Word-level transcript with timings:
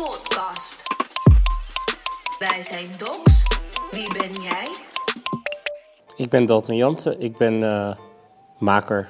podcast. 0.00 0.82
Wij 2.38 2.62
zijn 2.62 2.86
Docs. 2.96 3.44
Wie 3.90 4.12
ben 4.12 4.42
jij? 4.42 4.68
Ik 6.16 6.30
ben 6.30 6.46
Dalton 6.46 6.76
Jansen. 6.76 7.20
Ik 7.20 7.36
ben 7.36 7.62
eh, 7.62 7.96
maker 8.58 9.08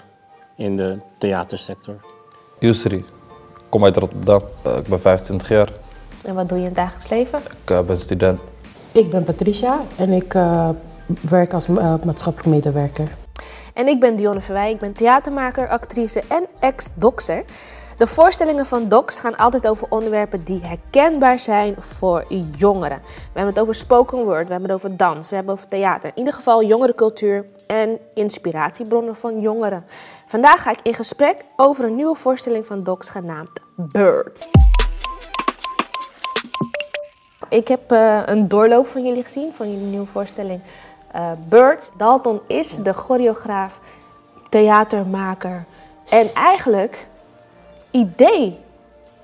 in 0.56 0.76
de 0.76 0.98
theatersector. 1.18 2.00
Yusri, 2.58 2.96
ik 2.96 3.04
kom 3.68 3.84
uit 3.84 3.96
Rotterdam. 3.96 4.42
Eh, 4.62 4.76
ik 4.76 4.86
ben 4.86 5.00
25 5.00 5.48
jaar. 5.48 5.68
En 6.22 6.34
wat 6.34 6.48
doe 6.48 6.58
je 6.58 6.62
in 6.62 6.70
het 6.70 6.78
dagelijks 6.78 7.10
leven? 7.10 7.38
Ik 7.38 7.70
eh, 7.70 7.80
ben 7.80 7.98
student. 7.98 8.40
Ik 8.92 9.10
ben 9.10 9.24
Patricia 9.24 9.80
en 9.96 10.12
ik 10.12 10.34
eh, 10.34 10.68
werk 11.20 11.52
als 11.52 11.66
maatschappelijk 11.66 12.46
medewerker. 12.46 13.08
En 13.74 13.88
ik 13.88 14.00
ben 14.00 14.16
Dionne 14.16 14.40
Verwij. 14.40 14.70
Ik 14.70 14.78
ben 14.78 14.92
theatermaker, 14.92 15.68
actrice 15.68 16.22
en 16.28 16.46
ex-doxer. 16.60 17.44
De 17.96 18.06
voorstellingen 18.06 18.66
van 18.66 18.88
Docs 18.88 19.18
gaan 19.18 19.36
altijd 19.36 19.68
over 19.68 19.86
onderwerpen 19.90 20.44
die 20.44 20.60
herkenbaar 20.62 21.38
zijn 21.38 21.74
voor 21.78 22.24
jongeren. 22.56 23.00
We 23.04 23.18
hebben 23.32 23.54
het 23.54 23.62
over 23.62 23.74
spoken 23.74 24.24
word, 24.24 24.46
we 24.46 24.52
hebben 24.52 24.70
het 24.70 24.78
over 24.78 24.96
dans, 24.96 25.28
we 25.28 25.34
hebben 25.34 25.54
het 25.54 25.64
over 25.64 25.76
theater. 25.76 26.10
In 26.10 26.18
ieder 26.18 26.32
geval 26.32 26.64
jongerencultuur 26.64 27.46
en 27.66 27.98
inspiratiebronnen 28.12 29.16
van 29.16 29.40
jongeren. 29.40 29.84
Vandaag 30.26 30.62
ga 30.62 30.70
ik 30.70 30.78
in 30.82 30.94
gesprek 30.94 31.44
over 31.56 31.84
een 31.84 31.96
nieuwe 31.96 32.16
voorstelling 32.16 32.66
van 32.66 32.82
Docs 32.82 33.08
genaamd 33.08 33.60
Bird. 33.76 34.48
Ik 37.48 37.68
heb 37.68 37.90
eh, 37.90 38.22
een 38.24 38.48
doorloop 38.48 38.86
van 38.86 39.04
jullie 39.04 39.22
gezien, 39.22 39.54
van 39.54 39.70
jullie 39.70 39.86
nieuwe 39.86 40.06
voorstelling 40.06 40.60
eh, 41.12 41.30
Bird. 41.48 41.90
Dalton 41.96 42.40
is 42.46 42.76
de 42.76 42.92
choreograaf, 42.92 43.80
theatermaker 44.48 45.64
en 46.08 46.34
eigenlijk 46.34 47.06
idee, 47.92 48.58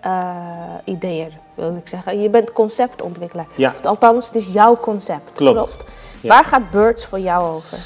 eh 0.00 0.36
ideeër, 0.84 1.32
wil 1.54 1.76
ik 1.76 1.88
zeggen. 1.88 2.20
Je 2.20 2.28
bent 2.30 2.52
conceptontwikkelaar. 2.52 3.46
Ja. 3.54 3.74
Althans, 3.82 4.26
het 4.26 4.34
is 4.34 4.46
jouw 4.52 4.76
concept. 4.76 5.32
Klopt. 5.32 5.76
Ja. 6.20 6.28
Waar 6.28 6.44
gaat 6.44 6.70
Birds 6.70 7.06
voor 7.06 7.20
jou 7.20 7.54
over? 7.54 7.78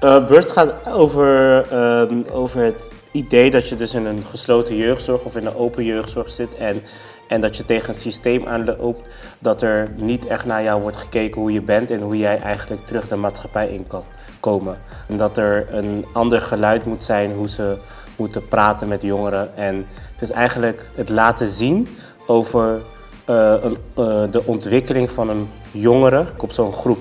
Eh 0.00 0.26
Bird 0.26 0.50
gaat 0.50 0.88
over, 0.88 1.66
ehm, 1.72 2.22
over 2.32 2.60
het 2.60 2.82
idee 3.12 3.50
dat 3.50 3.68
je 3.68 3.76
dus 3.76 3.94
in 3.94 4.06
een 4.06 4.22
gesloten 4.30 4.76
jeugdzorg 4.76 5.22
of 5.22 5.36
in 5.36 5.46
een 5.46 5.56
open 5.56 5.84
jeugdzorg 5.84 6.30
zit. 6.30 6.54
En, 6.54 6.82
en 7.28 7.40
dat 7.40 7.56
je 7.56 7.64
tegen 7.64 7.88
een 7.88 7.94
systeem 7.94 8.46
aanloopt 8.46 9.08
dat 9.38 9.62
er 9.62 9.92
niet 9.96 10.26
echt 10.26 10.44
naar 10.44 10.62
jou 10.62 10.82
wordt 10.82 10.96
gekeken 10.96 11.40
hoe 11.40 11.52
je 11.52 11.62
bent 11.62 11.90
en 11.90 12.00
hoe 12.00 12.16
jij 12.16 12.40
eigenlijk 12.40 12.86
terug 12.86 13.08
de 13.08 13.16
maatschappij 13.16 13.68
in 13.68 13.86
kan 13.86 14.04
komen. 14.40 14.78
En 15.08 15.16
dat 15.16 15.36
er 15.38 15.66
een 15.74 16.06
ander 16.12 16.40
geluid 16.42 16.84
moet 16.84 17.04
zijn 17.04 17.32
hoe 17.32 17.48
ze 17.48 17.78
moeten 18.20 18.48
praten 18.48 18.88
met 18.88 19.02
jongeren. 19.02 19.56
En 19.56 19.86
het 20.12 20.22
is 20.22 20.30
eigenlijk 20.30 20.90
het 20.94 21.08
laten 21.08 21.48
zien 21.48 21.88
over 22.26 22.80
eh, 23.24 23.54
een, 23.60 23.78
eh, 23.94 24.22
de 24.30 24.42
ontwikkeling 24.44 25.10
van 25.10 25.28
een 25.28 25.50
jongere 25.70 26.24
op 26.38 26.52
zo'n 26.52 26.72
groep. 26.72 26.98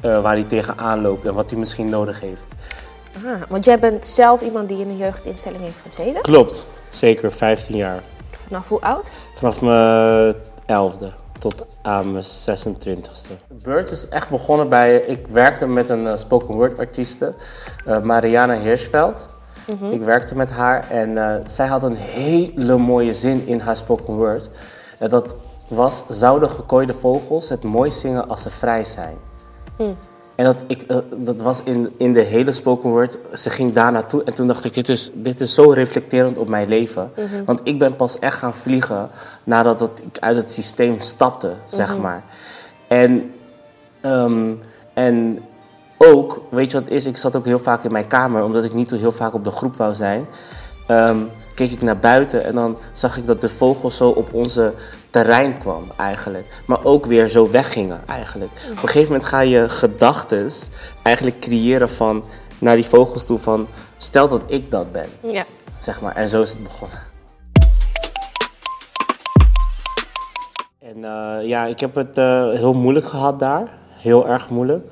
eh, 0.00 0.22
waar 0.22 0.34
hij 0.34 0.44
tegenaan 0.44 1.00
loopt 1.00 1.24
en 1.24 1.34
wat 1.34 1.50
hij 1.50 1.58
misschien 1.58 1.88
nodig 1.88 2.20
heeft. 2.20 2.54
Ah, 3.26 3.42
want 3.48 3.64
jij 3.64 3.78
bent 3.78 4.06
zelf 4.06 4.40
iemand 4.40 4.68
die 4.68 4.78
in 4.80 4.88
een 4.88 4.96
jeugdinstelling 4.96 5.62
heeft 5.62 5.76
gezeten. 5.82 6.22
Klopt, 6.22 6.66
zeker 6.90 7.32
15 7.32 7.76
jaar. 7.76 8.02
Vanaf 8.46 8.68
hoe 8.68 8.80
oud? 8.80 9.10
Vanaf 9.34 9.60
mijn 9.60 10.34
11e 10.66 11.06
tot 11.38 11.66
aan 11.82 12.12
mijn 12.12 12.24
26e. 12.24 13.32
Bird 13.62 13.90
is 13.90 14.08
echt 14.08 14.30
begonnen 14.30 14.68
bij. 14.68 14.96
Ik 14.96 15.26
werkte 15.26 15.66
met 15.66 15.88
een 15.88 16.18
spoken 16.18 16.54
word 16.54 16.78
artieste, 16.78 17.34
eh, 17.84 18.00
Ik 19.90 20.02
werkte 20.02 20.36
met 20.36 20.50
haar 20.50 20.90
en 20.90 21.18
eh, 21.18 21.40
zij 21.44 21.66
had 21.66 21.82
een 21.82 21.96
hele 21.96 22.78
mooie 22.78 23.14
zin 23.14 23.46
in 23.46 23.60
haar 23.60 23.76
spoken 23.76 24.14
word. 24.14 24.50
En 24.98 25.10
dat 25.10 25.36
was: 25.68 26.04
Zouden 26.08 26.50
gekooide 26.50 26.94
vogels 26.94 27.48
het 27.48 27.62
mooi 27.62 27.90
zingen 27.90 28.28
als 28.28 28.42
ze 28.42 28.50
vrij 28.50 28.84
zijn? 28.84 29.16
En 30.34 30.44
dat, 30.44 30.64
ik, 30.66 30.82
eh, 30.82 30.96
dat 31.16 31.40
was 31.40 31.62
in, 31.62 31.94
in 31.98 32.12
de 32.12 32.20
hele 32.20 32.52
spoken 32.52 32.90
word. 32.90 33.18
Ze 33.34 33.50
ging 33.50 33.72
daar 33.72 33.92
naartoe 33.92 34.22
en 34.22 34.34
toen 34.34 34.46
dacht 34.46 34.64
ik, 34.64 34.74
dit 34.74 34.88
is, 34.88 35.10
dit 35.14 35.40
is 35.40 35.54
zo 35.54 35.70
reflecterend 35.70 36.38
op 36.38 36.48
mijn 36.48 36.68
leven. 36.68 37.12
Want 37.44 37.60
ik 37.64 37.78
ben 37.78 37.96
pas 37.96 38.18
echt 38.18 38.38
gaan 38.38 38.54
vliegen 38.54 39.10
nadat 39.44 39.78
dat 39.78 40.00
ik 40.02 40.18
uit 40.18 40.36
het 40.36 40.52
systeem 40.52 40.98
stapte, 40.98 41.52
zeg 41.68 41.98
maar. 41.98 42.24
En, 42.88 43.34
ehm, 44.00 44.52
en 44.94 45.38
ook, 45.98 46.42
weet 46.50 46.70
je 46.70 46.80
wat 46.80 46.88
is? 46.90 47.06
Ik 47.06 47.16
zat 47.16 47.36
ook 47.36 47.44
heel 47.44 47.58
vaak 47.58 47.84
in 47.84 47.92
mijn 47.92 48.06
kamer, 48.06 48.42
omdat 48.44 48.64
ik 48.64 48.72
niet 48.74 48.88
zo 48.88 48.96
heel 48.96 49.12
vaak 49.12 49.34
op 49.34 49.44
de 49.44 49.50
groep 49.50 49.76
wou 49.76 49.94
zijn. 49.94 50.26
Ehm, 50.86 51.18
keek 51.54 51.70
ik 51.70 51.82
naar 51.82 51.98
buiten 51.98 52.44
en 52.44 52.54
dan 52.54 52.76
zag 52.92 53.16
ik 53.16 53.26
dat 53.26 53.40
de 53.40 53.48
vogels 53.48 53.96
zo 53.96 54.08
op 54.08 54.32
onze 54.34 54.74
terrein 55.10 55.58
kwam 55.58 55.84
eigenlijk. 55.96 56.62
Maar 56.66 56.84
ook 56.84 57.06
weer 57.06 57.28
zo 57.28 57.50
weggingen 57.50 58.00
eigenlijk. 58.06 58.50
Op 58.70 58.82
een 58.82 58.88
gegeven 58.88 59.12
moment 59.12 59.28
ga 59.28 59.40
je 59.40 59.68
gedachten 59.68 60.50
eigenlijk 61.02 61.40
creëren 61.40 61.90
van 61.90 62.24
naar 62.58 62.74
die 62.76 62.84
vogels 62.84 63.26
toe 63.26 63.38
van 63.38 63.66
stel 63.96 64.28
dat 64.28 64.42
ik 64.46 64.70
dat 64.70 64.92
ben, 64.92 65.06
Ja. 65.20 65.44
zeg 65.80 66.00
maar. 66.00 66.16
En 66.16 66.28
zo 66.28 66.42
is 66.42 66.50
het 66.50 66.62
begonnen. 66.62 66.98
En 70.78 71.04
eh, 71.04 71.46
ja, 71.48 71.64
ik 71.64 71.80
heb 71.80 71.94
het 71.94 72.18
eh, 72.18 72.50
heel 72.50 72.74
moeilijk 72.74 73.06
gehad 73.06 73.38
daar. 73.38 73.68
Heel 73.88 74.28
erg 74.28 74.48
moeilijk. 74.50 74.86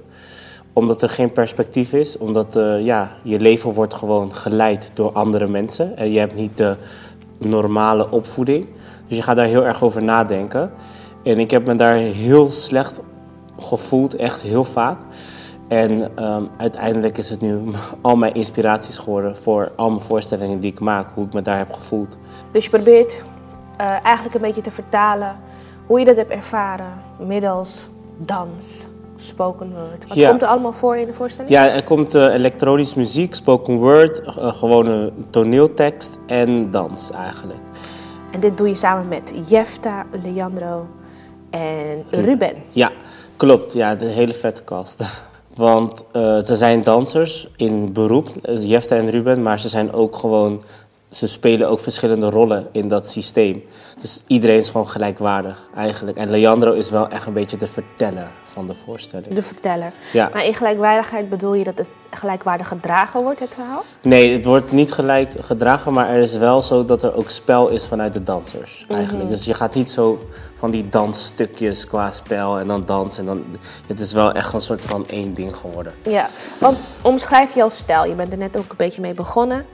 Omdat 0.73 1.03
er 1.03 1.09
geen 1.09 1.33
perspectief 1.33 1.93
is. 1.93 2.19
Omdat 2.19 2.57
eh, 2.57 2.85
ja, 2.85 3.11
je 3.23 3.41
leven 3.41 3.73
wordt 3.73 3.95
gewoon 3.95 4.35
geleid 4.35 4.91
door 4.95 5.13
andere 5.13 5.49
mensen. 5.49 5.97
En 5.97 6.11
je 6.11 6.19
hebt 6.19 6.35
niet 6.35 6.57
de 6.57 6.77
normale 7.39 8.11
opvoeding. 8.11 8.67
Dus 9.09 9.17
je 9.17 9.23
gaat 9.23 9.37
daar 9.37 9.47
heel 9.47 9.65
erg 9.65 9.83
over 9.83 10.03
nadenken. 10.03 10.71
En 11.23 11.39
ik 11.39 11.51
heb 11.51 11.67
me 11.67 11.77
daar 11.77 11.95
heel 11.97 12.51
slecht 12.51 13.01
gevoeld, 13.59 14.17
echt 14.17 14.41
heel 14.41 14.65
vaak. 14.65 14.99
En 15.69 16.17
ehm, 16.17 16.43
uiteindelijk 16.57 17.19
is 17.19 17.31
het 17.31 17.41
nu 17.41 17.61
al 18.01 18.17
mijn 18.17 18.35
inspiraties 18.35 18.99
geworden 18.99 19.37
voor 19.37 19.73
al 19.77 19.91
mijn 19.91 20.03
voorstellingen 20.03 20.61
die 20.61 20.73
ik 20.73 20.81
maak, 20.81 21.09
hoe 21.15 21.27
ik 21.27 21.33
me 21.33 21.43
daar 21.43 21.59
heb 21.59 21.73
gevoeld. 21.73 22.19
Dus 22.51 22.65
je 22.65 22.71
probeert 22.71 23.23
eh, 23.77 23.87
eigenlijk 23.87 24.35
een 24.35 24.41
beetje 24.41 24.61
te 24.61 24.71
vertalen 24.71 25.37
hoe 25.87 25.99
je 25.99 26.05
dat 26.05 26.17
hebt 26.17 26.31
ervaren 26.31 26.93
middels 27.27 27.89
dans, 28.17 28.87
spoken 29.27 29.71
word. 29.71 30.09
Wat 30.09 30.17
Ja. 30.17 30.29
komt 30.29 30.43
er 30.43 30.49
allemaal 30.49 30.73
voor 30.73 30.97
in 30.97 31.07
de 31.07 31.13
voorstelling? 31.13 31.53
Ja, 31.53 31.69
er 31.71 31.85
komt 31.85 32.15
eh, 32.15 32.35
elektronische 32.35 32.99
muziek, 32.99 33.35
spoken 33.35 33.77
word, 33.77 34.21
eh, 34.21 34.47
gewone 34.55 35.13
toneeltekst 35.31 36.19
en 36.27 36.71
dans 36.71 37.11
eigenlijk. 37.11 37.61
En 38.31 38.41
dit 38.41 38.57
doe 38.59 38.69
je 38.69 38.75
samen 38.75 39.09
met 39.09 39.33
Jefta, 39.49 40.05
Leandro 40.23 40.87
en 41.51 42.05
Ruben. 42.11 42.55
Ja, 42.71 42.91
klopt. 43.37 43.73
Ja, 43.73 43.95
de 43.95 44.05
hele 44.05 44.35
vette 44.35 44.65
cast. 44.65 45.01
Want 45.55 46.05
eh, 46.13 46.39
ze 46.39 46.57
zijn 46.57 46.83
dansers 46.83 47.49
in 47.57 47.93
beroep, 47.93 48.29
Jefta 48.61 48.97
en 48.97 49.11
Ruben, 49.11 49.43
maar 49.43 49.61
ze 49.61 49.69
zijn 49.69 49.93
ook 49.93 50.17
gewoon, 50.17 50.63
ze 51.13 51.27
spelen 51.27 51.69
ook 51.69 51.81
verschillende 51.81 52.31
rollen 52.31 52.69
in 52.71 52.89
dat 52.89 53.11
systeem. 53.11 53.65
Dus 54.01 54.23
iedereen 54.27 54.59
is 54.59 54.71
gewoon 54.71 54.89
gelijkwaardig 54.89 55.69
eigenlijk. 55.75 56.17
En 56.17 56.31
Leandro 56.31 56.73
is 56.73 56.91
wel 56.91 57.09
echt 57.09 57.27
een 57.27 57.33
beetje 57.33 57.57
de 57.57 57.67
verteller 57.67 58.31
van 58.45 58.67
de 58.67 58.75
voorstelling. 58.75 59.35
De 59.35 59.43
verteller. 59.43 59.93
Ja. 60.13 60.31
Maar 60.33 60.45
in 60.45 60.55
gelijkwaardigheid 60.55 61.29
bedoel 61.29 61.55
je 61.55 61.65
dat 61.65 61.79
het 61.79 61.87
gelijkwaardig 62.11 62.69
gedragen 62.69 63.23
wordt, 63.23 63.41
het 63.41 63.55
verhaal? 63.55 63.85
Nee, 64.03 64.33
het 64.33 64.45
wordt 64.45 64.73
niet 64.73 64.93
gelijk 64.93 65.31
gedragen, 65.39 65.93
maar 65.93 66.09
er 66.09 66.21
is 66.21 66.37
wel 66.37 66.63
zo 66.63 66.85
dat 66.85 67.03
er 67.03 67.15
ook 67.15 67.31
spel 67.31 67.69
is 67.69 67.87
vanuit 67.87 68.13
de 68.13 68.23
dansers 68.23 68.85
eigenlijk. 68.89 69.29
Dus 69.29 69.45
je 69.45 69.55
gaat 69.55 69.75
niet 69.75 69.91
zo 69.91 70.29
van 70.59 70.71
die 70.71 70.89
dansstukjes 70.89 71.87
qua 71.87 72.11
spel 72.11 72.59
en 72.59 72.67
dan 72.67 72.83
dansen. 72.87 73.21
En 73.21 73.27
dan, 73.27 73.45
het 73.87 74.01
is 74.01 74.13
wel 74.13 74.33
echt 74.33 74.53
een 74.53 74.61
soort 74.61 74.85
van 74.85 75.07
één 75.07 75.35
ding 75.35 75.57
geworden. 75.57 75.93
Ja, 76.03 76.29
want 76.59 76.79
omschrijf 77.03 77.55
jouw 77.55 77.69
stijl. 77.69 78.05
Je 78.05 78.15
bent 78.15 78.33
er 78.33 78.39
net 78.39 78.57
ook 78.57 78.71
een 78.71 78.77
beetje 78.77 79.01
mee 79.01 79.15
begonnen. 79.15 79.67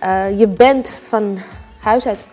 Eh, 0.00 0.38
je 0.38 0.46
bent 0.46 0.90
van 1.08 1.38
huis 1.80 2.06
uit, 2.06 2.24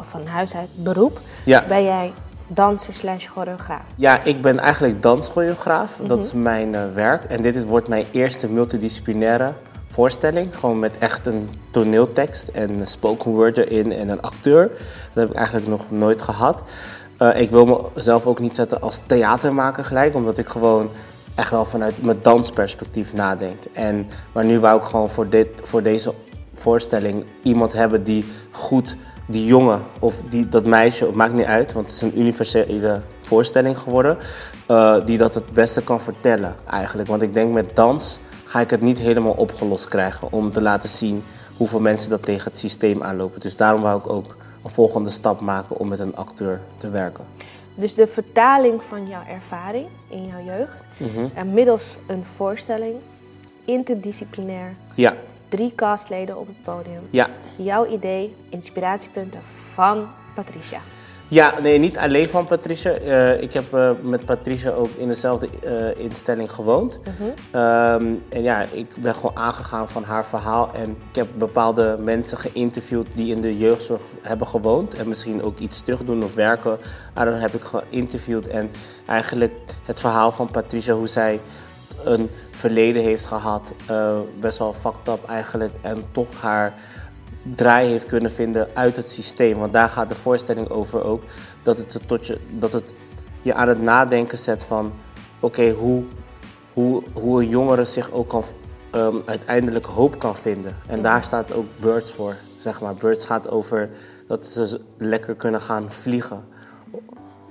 of 0.00 0.10
van 0.10 0.26
huis 0.26 0.54
uit 0.54 0.68
beroep, 0.74 1.20
Ja. 1.44 1.64
ben 1.68 1.84
jij 1.84 2.12
danser 2.46 2.94
slash 2.94 3.28
choreograaf. 3.28 3.82
Ja, 3.96 4.22
ik 4.24 4.42
ben 4.42 4.58
eigenlijk 4.58 5.02
danschoreograaf. 5.02 6.00
Dat 6.06 6.24
is 6.24 6.32
mijn 6.32 6.74
eh, 6.74 6.82
werk. 6.94 7.24
En 7.24 7.42
dit 7.42 7.56
is, 7.56 7.64
wordt 7.64 7.88
mijn 7.88 8.04
eerste 8.10 8.48
multidisciplinaire 8.48 9.52
voorstelling. 9.88 10.58
Gewoon 10.58 10.78
met 10.78 10.98
echt 10.98 11.26
een 11.26 11.48
toneeltekst 11.70 12.48
en 12.48 12.80
een 12.80 12.86
spoken 12.86 13.30
word 13.30 13.56
erin 13.56 13.92
en 13.92 14.08
een 14.08 14.20
acteur. 14.22 14.68
Dat 15.12 15.22
heb 15.22 15.30
ik 15.30 15.36
eigenlijk 15.36 15.66
nog 15.66 15.90
nooit 15.90 16.22
gehad. 16.22 16.62
Eh, 17.18 17.40
ik 17.40 17.50
wil 17.50 17.90
mezelf 17.94 18.26
ook 18.26 18.38
niet 18.38 18.54
zetten 18.54 18.80
als 18.80 19.00
theatermaker 19.06 19.84
gelijk, 19.84 20.14
omdat 20.14 20.38
ik 20.38 20.46
gewoon 20.48 20.90
echt 21.34 21.50
wel 21.50 21.64
vanuit 21.64 22.02
mijn 22.02 22.18
dansperspectief 22.22 23.12
nadenk. 23.12 23.62
En, 23.72 24.08
maar 24.32 24.44
nu 24.44 24.60
wou 24.60 24.76
ik 24.78 24.84
gewoon 24.84 25.08
voor, 25.10 25.28
dit, 25.28 25.48
voor 25.62 25.82
deze 25.82 26.14
voorstelling 26.54 27.24
iemand 27.42 27.72
hebben 27.72 28.04
die 28.04 28.24
goed 28.50 28.96
die 29.26 29.46
jongen 29.46 29.80
of 29.98 30.22
die, 30.28 30.48
dat 30.48 30.66
meisje, 30.66 31.06
het 31.06 31.14
maakt 31.14 31.34
niet 31.34 31.44
uit, 31.44 31.72
want 31.72 31.86
het 31.86 31.94
is 31.94 32.00
een 32.00 32.18
universele 32.18 33.02
voorstelling 33.20 33.78
geworden, 33.78 34.18
eh, 34.66 34.96
die 35.04 35.18
dat 35.18 35.34
het 35.34 35.52
beste 35.52 35.82
kan 35.82 36.00
vertellen 36.00 36.54
eigenlijk. 36.70 37.08
Want 37.08 37.22
ik 37.22 37.34
denk 37.34 37.52
met 37.52 37.76
dans 37.76 38.18
ga 38.44 38.60
ik 38.60 38.70
het 38.70 38.80
niet 38.80 38.98
helemaal 38.98 39.32
opgelost 39.32 39.88
krijgen 39.88 40.32
om 40.32 40.52
te 40.52 40.62
laten 40.62 40.88
zien 40.88 41.24
hoeveel 41.56 41.80
mensen 41.80 42.10
dat 42.10 42.22
tegen 42.22 42.44
het 42.44 42.58
systeem 42.58 43.02
aanlopen. 43.02 43.40
Dus 43.40 43.56
daarom 43.56 43.82
wou 43.82 43.98
ik 43.98 44.10
ook 44.10 44.36
een 44.64 44.70
volgende 44.70 45.10
stap 45.10 45.40
maken 45.40 45.76
om 45.78 45.88
met 45.88 45.98
een 45.98 46.16
acteur 46.16 46.60
te 46.76 46.90
werken. 46.90 47.24
Dus 47.74 47.94
de 47.94 48.06
vertaling 48.06 48.82
van 48.82 49.06
jouw 49.06 49.22
ervaring 49.28 49.86
in 50.08 50.26
jouw 50.26 50.44
jeugd, 50.44 50.84
en 51.34 51.52
middels 51.52 51.98
een 52.06 52.22
voorstelling, 52.22 52.94
interdisciplinair, 53.64 54.70
Ja, 54.94 55.14
drie 55.52 55.74
castleden 55.74 56.38
op 56.38 56.46
het 56.46 56.60
podium. 56.62 57.02
ja. 57.10 57.28
Jouw 57.56 57.86
idee, 57.86 58.34
inspiratiepunten 58.48 59.40
van 59.74 60.08
Patricia. 60.34 60.80
Ja, 61.32 61.60
nee, 61.60 61.78
niet 61.78 61.98
alleen 61.98 62.28
van 62.28 62.46
Patricia. 62.46 62.90
Eh, 62.90 63.42
ik 63.42 63.52
heb 63.52 63.74
eh, 63.74 63.90
met 64.02 64.24
Patricia 64.24 64.70
ook 64.70 64.90
in 64.96 65.08
dezelfde 65.08 65.48
eh, 65.62 66.04
instelling 66.04 66.52
gewoond. 66.52 67.00
Ehm, 67.50 68.04
en 68.28 68.42
ja, 68.42 68.64
ik 68.72 68.94
ben 68.98 69.14
gewoon 69.14 69.36
aangegaan 69.36 69.88
van 69.88 70.04
haar 70.04 70.24
verhaal. 70.24 70.70
En 70.74 70.90
ik 71.10 71.16
heb 71.16 71.28
bepaalde 71.34 71.96
mensen 72.00 72.38
geïnterviewd 72.38 73.06
die 73.14 73.34
in 73.34 73.40
de 73.40 73.58
jeugdzorg 73.58 74.02
hebben 74.22 74.46
gewoond. 74.46 74.94
En 74.94 75.08
misschien 75.08 75.42
ook 75.42 75.58
iets 75.58 75.80
terugdoen 75.80 76.24
of 76.24 76.34
werken. 76.34 76.78
En 77.14 77.24
dan 77.24 77.34
heb 77.34 77.54
ik 77.54 77.62
geïnterviewd. 77.62 78.48
En 78.48 78.70
eigenlijk 79.06 79.52
het 79.84 80.00
verhaal 80.00 80.32
van 80.32 80.50
Patricia, 80.50 80.94
hoe 80.94 81.08
zij 81.08 81.40
een 82.04 82.30
verleden 82.50 83.02
heeft 83.02 83.24
gehad. 83.24 83.72
eh, 83.86 84.18
best 84.40 84.58
wel 84.58 84.72
fucked 84.72 85.08
up 85.08 85.28
eigenlijk. 85.28 85.72
En 85.80 86.02
toch 86.12 86.40
haar 86.40 86.74
draai 87.42 87.88
heeft 87.88 88.06
kunnen 88.06 88.32
vinden 88.32 88.68
uit 88.74 88.96
het 88.96 89.10
systeem. 89.10 89.58
Want 89.58 89.72
daar 89.72 89.88
gaat 89.88 90.08
de 90.08 90.14
voorstelling 90.14 90.68
over 90.68 91.04
ook. 91.04 91.22
Dat 91.62 91.76
het, 91.76 92.00
tot 92.06 92.26
je, 92.26 92.40
dat 92.50 92.72
het 92.72 92.92
je 93.42 93.54
aan 93.54 93.68
het 93.68 93.80
nadenken 93.80 94.38
zet 94.38 94.64
van... 94.64 94.92
Oké, 95.40 95.70
hoe, 95.70 96.04
hoe, 96.72 97.02
hoe 97.12 97.42
een 97.42 97.48
jongere 97.48 97.84
zich 97.84 98.10
ook 98.10 98.28
kan, 98.28 98.44
ehm, 98.90 99.16
uiteindelijk 99.24 99.86
hoop 99.86 100.18
kan 100.18 100.36
vinden. 100.36 100.76
En 100.88 101.02
daar 101.02 101.24
staat 101.24 101.52
ook 101.52 101.66
Birds 101.80 102.12
voor, 102.12 102.36
zeg 102.58 102.80
maar. 102.80 102.94
Birds 102.94 103.24
gaat 103.24 103.48
over 103.48 103.90
dat 104.26 104.46
ze 104.46 104.80
lekker 104.98 105.34
kunnen 105.34 105.60
gaan 105.60 105.92
vliegen. 105.92 106.44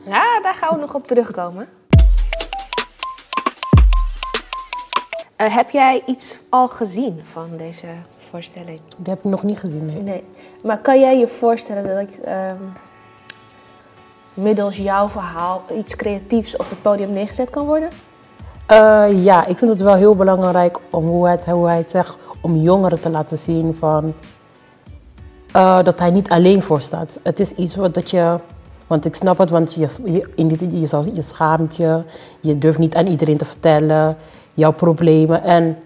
Ja, 0.05 0.41
daar 0.41 0.55
gaan 0.55 0.75
we 0.75 0.81
nog 0.81 0.95
op 0.95 1.07
terugkomen. 1.07 1.67
Eh, 5.41 5.55
heb 5.55 5.69
jij 5.69 6.03
iets 6.05 6.39
al 6.49 6.67
gezien 6.67 7.19
van 7.23 7.47
deze 7.57 7.87
voorstelling? 8.29 8.79
Die 8.97 9.13
heb 9.13 9.17
ik 9.17 9.23
nog 9.23 9.43
niet 9.43 9.59
gezien, 9.59 9.85
nee. 9.85 10.01
Nee. 10.01 10.23
Maar 10.63 10.79
kan 10.79 10.99
jij 10.99 11.17
je 11.19 11.27
voorstellen 11.27 11.87
dat 11.87 11.99
ik 11.99 12.15
ehm, 12.23 12.61
middels 14.33 14.77
jouw 14.77 15.07
verhaal 15.07 15.63
iets 15.77 15.95
creatiefs 15.95 16.57
op 16.57 16.69
het 16.69 16.81
podium 16.81 17.11
neergezet 17.13 17.49
kan 17.49 17.65
worden? 17.65 17.89
Eh, 18.65 19.23
ja, 19.23 19.45
ik 19.45 19.57
vind 19.57 19.71
het 19.71 19.81
wel 19.81 19.95
heel 19.95 20.15
belangrijk 20.15 20.79
om 20.89 21.05
hoe 21.05 21.25
hij 21.25 21.35
het, 21.35 21.45
hoe 21.45 21.67
hij 21.67 21.77
het 21.77 21.91
zegt, 21.91 22.17
om 22.41 22.55
jongeren 22.55 22.99
te 22.99 23.09
laten 23.09 23.37
zien 23.37 23.75
van, 23.75 24.13
eh, 25.51 25.83
dat 25.83 25.99
hij 25.99 26.11
niet 26.11 26.29
alleen 26.29 26.61
voor 26.61 26.81
staat. 26.81 27.19
Het 27.23 27.39
is 27.39 27.51
iets 27.51 27.75
wat 27.75 27.93
dat 27.93 28.09
je, 28.09 28.39
want 28.87 29.05
ik 29.05 29.15
snap 29.15 29.37
het, 29.37 29.49
want 29.49 29.73
je, 29.73 29.87
je, 30.05 30.29
je, 30.35 31.13
je 31.13 31.21
schaamt 31.21 31.75
je, 31.75 32.03
je 32.39 32.55
durft 32.55 32.79
niet 32.79 32.95
aan 32.95 33.07
iedereen 33.07 33.37
te 33.37 33.45
vertellen, 33.45 34.17
jouw 34.53 34.71
problemen. 34.71 35.43
En, 35.43 35.77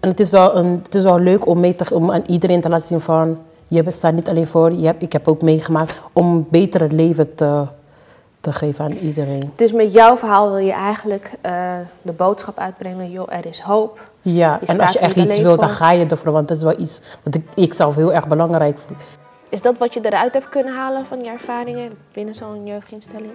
en 0.00 0.08
het, 0.08 0.20
is 0.20 0.30
wel 0.30 0.56
een, 0.56 0.80
het 0.82 0.94
is 0.94 1.02
wel 1.02 1.18
leuk 1.18 1.46
om, 1.46 1.60
mee 1.60 1.74
te, 1.74 1.94
om 1.94 2.12
aan 2.12 2.24
iedereen 2.26 2.60
te 2.60 2.68
laten 2.68 2.86
zien 2.86 3.00
van, 3.00 3.38
je 3.68 3.82
bestaat 3.82 4.12
niet 4.12 4.28
alleen 4.28 4.46
voor, 4.46 4.72
je 4.72 4.86
hebt, 4.86 5.02
ik 5.02 5.12
heb 5.12 5.28
ook 5.28 5.42
meegemaakt 5.42 6.00
om 6.12 6.26
een 6.26 6.46
betere 6.50 6.88
leven 6.90 7.34
te, 7.34 7.64
te 8.40 8.52
geven 8.52 8.84
aan 8.84 8.92
iedereen. 8.92 9.52
Dus 9.56 9.72
met 9.72 9.92
jouw 9.92 10.16
verhaal 10.16 10.48
wil 10.48 10.58
je 10.58 10.72
eigenlijk 10.72 11.32
eh, 11.40 11.52
de 12.02 12.12
boodschap 12.12 12.58
uitbrengen, 12.58 13.10
joh, 13.10 13.32
er 13.32 13.46
is 13.46 13.60
hoop. 13.60 14.00
Ja, 14.22 14.58
Je 14.60 14.66
en 14.66 14.80
als 14.80 14.92
je 14.92 14.98
echt 14.98 15.16
iets 15.16 15.40
wilt, 15.40 15.60
dan 15.60 15.68
ga 15.68 15.92
je 15.92 16.06
ervoor. 16.06 16.32
Want 16.32 16.48
dat 16.48 16.56
is 16.56 16.62
wel 16.62 16.80
iets 16.80 17.02
wat 17.22 17.34
ik, 17.34 17.44
ik 17.54 17.74
zelf 17.74 17.94
heel 17.94 18.12
erg 18.12 18.28
belangrijk 18.28 18.78
vind. 18.86 19.02
Is 19.48 19.62
dat 19.62 19.78
wat 19.78 19.94
je 19.94 20.00
eruit 20.02 20.32
hebt 20.32 20.48
kunnen 20.48 20.74
halen 20.74 21.06
van 21.06 21.24
je 21.24 21.30
ervaringen 21.30 21.92
binnen 22.12 22.34
zo'n 22.34 22.66
jeugdinstelling? 22.66 23.32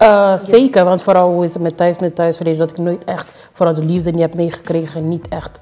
Eh, 0.00 0.38
Zeker, 0.38 0.84
want 0.84 1.02
vooral 1.02 1.32
hoe 1.32 1.44
is 1.44 1.54
het 1.54 1.62
met 1.62 1.76
thuis, 1.76 1.98
met 1.98 2.14
thuisverleden, 2.14 2.58
dat 2.58 2.70
ik 2.70 2.78
nooit 2.78 3.04
echt, 3.04 3.28
vooral 3.52 3.74
de 3.74 3.84
liefde 3.84 4.10
niet 4.10 4.20
heb 4.20 4.34
meegekregen, 4.34 5.08
niet 5.08 5.28
echt 5.28 5.60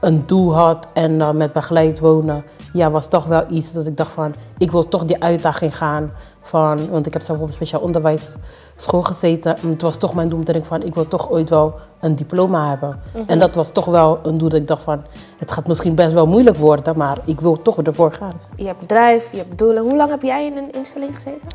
een 0.00 0.22
doel 0.26 0.54
had. 0.54 0.90
En 0.92 1.18
dan 1.18 1.36
met 1.36 1.52
begeleid 1.52 1.98
wonen, 1.98 2.44
ja, 2.72 2.90
was 2.90 3.08
toch 3.08 3.24
wel 3.24 3.44
iets 3.50 3.72
dat 3.72 3.86
ik 3.86 3.96
dacht 3.96 4.12
van, 4.12 4.34
ik 4.58 4.70
wil 4.70 4.88
toch 4.88 5.04
die 5.04 5.22
uitdaging 5.22 5.76
gaan. 5.76 6.10
Van, 6.40 6.90
want 6.90 7.06
ik 7.06 7.12
heb 7.12 7.22
zelf 7.22 7.38
op 7.38 7.46
een 7.46 7.52
speciaal 7.52 7.80
onderwijsschool 7.80 9.02
gezeten. 9.02 9.58
En 9.58 9.68
het 9.68 9.82
was 9.82 9.96
toch 9.96 10.14
mijn 10.14 10.28
doel 10.28 10.38
om 10.38 10.44
te 10.44 10.52
denken 10.52 10.70
van, 10.70 10.82
ik 10.82 10.94
wil 10.94 11.06
toch 11.06 11.30
ooit 11.30 11.50
wel 11.50 11.74
een 12.00 12.14
diploma 12.16 12.68
hebben. 12.68 13.00
En 13.26 13.38
dat 13.38 13.54
was 13.54 13.70
toch 13.70 13.84
wel 13.84 14.18
een 14.22 14.34
doel 14.34 14.48
dat 14.48 14.60
ik 14.60 14.68
dacht 14.68 14.82
van, 14.82 15.04
het 15.38 15.50
gaat 15.50 15.66
misschien 15.66 15.94
best 15.94 16.12
wel 16.12 16.26
moeilijk 16.26 16.56
worden, 16.56 16.96
maar 16.98 17.18
ik 17.24 17.40
wil 17.40 17.56
toch 17.56 17.82
ervoor 17.82 18.12
gaan. 18.12 18.40
Je 18.56 18.66
hebt 18.66 18.80
bedrijf, 18.80 19.32
je 19.32 19.38
hebt 19.38 19.58
doelen. 19.58 19.82
Hoe 19.82 19.96
lang 19.96 20.10
heb 20.10 20.22
jij 20.22 20.46
in 20.46 20.56
een 20.56 20.72
instelling 20.72 21.14
gezeten? 21.14 21.48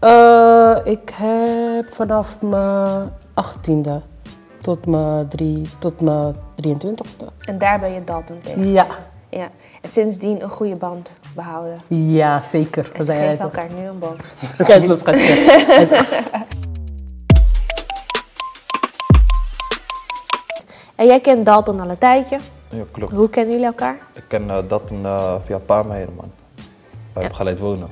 Eh, 0.00 0.76
ik 0.84 1.10
heb 1.14 1.92
vanaf 1.92 2.40
mijn 2.40 3.12
achttiende 3.34 4.00
tot 4.60 4.86
mijn, 4.86 5.28
drie, 5.28 5.68
tot 5.78 6.00
mijn 6.00 6.34
23ste. 6.66 7.26
En 7.44 7.58
daar 7.58 7.80
ben 7.80 7.92
je 7.92 8.04
Dalton 8.04 8.40
tegen. 8.40 8.70
Ja, 8.72 8.86
Ja. 9.28 9.48
En 9.82 9.90
sindsdien 9.90 10.42
een 10.42 10.48
goede 10.48 10.74
band 10.76 11.12
behouden. 11.34 11.78
ja 11.88 12.42
zeker. 12.52 12.90
En 12.94 13.04
ze 13.04 13.12
geven 13.12 13.38
elkaar 13.38 13.68
nu 13.78 13.86
een 13.86 13.98
box. 13.98 14.34
Kijk, 14.66 14.86
dat 14.88 15.02
gaat 15.02 15.16
En 20.94 21.06
jij 21.06 21.20
kent 21.20 21.46
Dalton 21.46 21.80
al 21.80 21.90
een 21.90 21.98
tijdje. 21.98 22.38
Ja, 22.68 22.82
klopt. 22.90 23.12
Hoe 23.12 23.28
kennen 23.30 23.52
jullie 23.52 23.66
elkaar? 23.66 23.96
Ik 24.14 24.24
ken 24.28 24.50
eh, 24.50 24.56
dat 24.68 24.90
een, 24.90 25.04
eh, 25.04 25.34
via 25.40 25.58
Paarmeijer, 25.58 26.08
man. 26.16 26.32
Bij 27.12 27.22
Ja. 27.22 27.28
begeleid 27.28 27.58
wonen. 27.58 27.88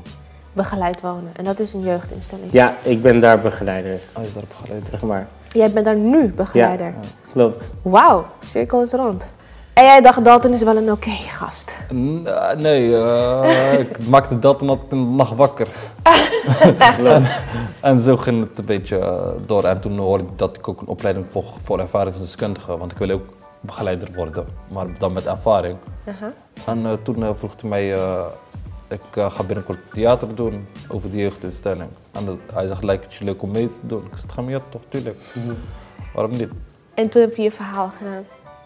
Begeleid 0.58 1.00
wonen. 1.00 1.31
En 1.37 1.44
dat 1.44 1.58
is 1.58 1.72
een 1.72 1.81
jeugdinstelling. 1.81 2.49
Ja, 2.52 2.75
ik 2.82 3.02
ben 3.02 3.20
daar 3.20 3.40
begeleider, 3.40 3.99
Hij 4.12 4.25
is 4.25 4.34
daar 4.34 4.43
begeleid. 4.49 4.87
zeg 4.90 5.02
maar. 5.02 5.26
Jij 5.52 5.70
bent 5.70 5.84
daar 5.84 5.99
nu 5.99 6.28
begeleider. 6.28 6.94
Klopt. 7.32 7.64
Wauw, 7.82 8.26
cirkel 8.38 8.82
is 8.82 8.93
rond. 8.93 9.28
En 9.72 9.84
jij 9.84 10.00
dacht 10.00 10.25
Dalton 10.25 10.52
is 10.52 10.62
wel 10.62 10.76
een 10.76 10.93
oké 10.93 11.10
gast. 11.10 11.76
Eh, 11.88 12.50
nee, 12.56 12.96
eh, 12.96 13.78
ik 13.78 13.99
maakte 14.14 14.38
dat 14.38 14.60
en 14.60 14.69
altijd 14.69 15.08
nacht 15.08 15.34
wakker. 15.34 15.69
klopt. 16.99 17.43
En 17.81 18.00
zo 18.00 18.16
ging 18.16 18.49
het 18.49 18.58
een 18.58 18.64
beetje 18.64 18.99
eh, 18.99 19.26
door. 19.46 19.64
En 19.64 19.81
toen 19.81 19.99
hoorde 19.99 20.25
ik 20.25 20.38
dat 20.38 20.56
ik 20.56 20.69
ook 20.69 20.81
een 20.81 20.87
opleiding 20.87 21.31
volg 21.31 21.56
voor 21.60 21.78
ervaringsdeskundige. 21.78 22.78
Want 22.78 22.93
ik 22.93 22.99
wil 22.99 23.10
ook 23.10 23.25
begeleider 23.60 24.08
worden, 24.14 24.44
maar 24.69 24.87
dan 24.99 25.12
met 25.12 25.26
ervaring. 25.26 25.76
En 26.66 26.87
eh, 26.87 26.93
toen 27.02 27.37
vroeg 27.37 27.52
hij 27.60 27.70
mij, 27.70 27.94
eh, 27.94 28.20
ik 28.88 29.17
eh, 29.17 29.31
ga 29.31 29.43
binnenkort 29.43 29.79
theater 29.93 30.35
doen 30.35 30.67
over 30.88 31.11
de 31.11 31.17
jeugdinstelling. 31.17 31.90
En 32.12 32.25
dat- 32.26 32.37
hij 32.55 32.67
zegt, 32.67 32.82
lijkt 32.85 33.05
het 33.05 33.14
je 33.14 33.25
leuk 33.25 33.43
om 33.43 33.50
mee 33.50 33.67
te 33.81 33.87
doen? 33.87 34.05
Ik 34.12 34.19
zeg, 34.19 34.46
ja 34.48 34.58
toch, 34.69 34.81
tuurlijk. 34.89 35.20
Waarom 36.15 36.32
niet? 36.36 36.48
En 36.94 37.08
toen 37.10 37.20
heb 37.22 37.36
je 37.36 37.43
je 37.43 37.51
verhaal 37.53 37.89
gedaan. 37.98 38.24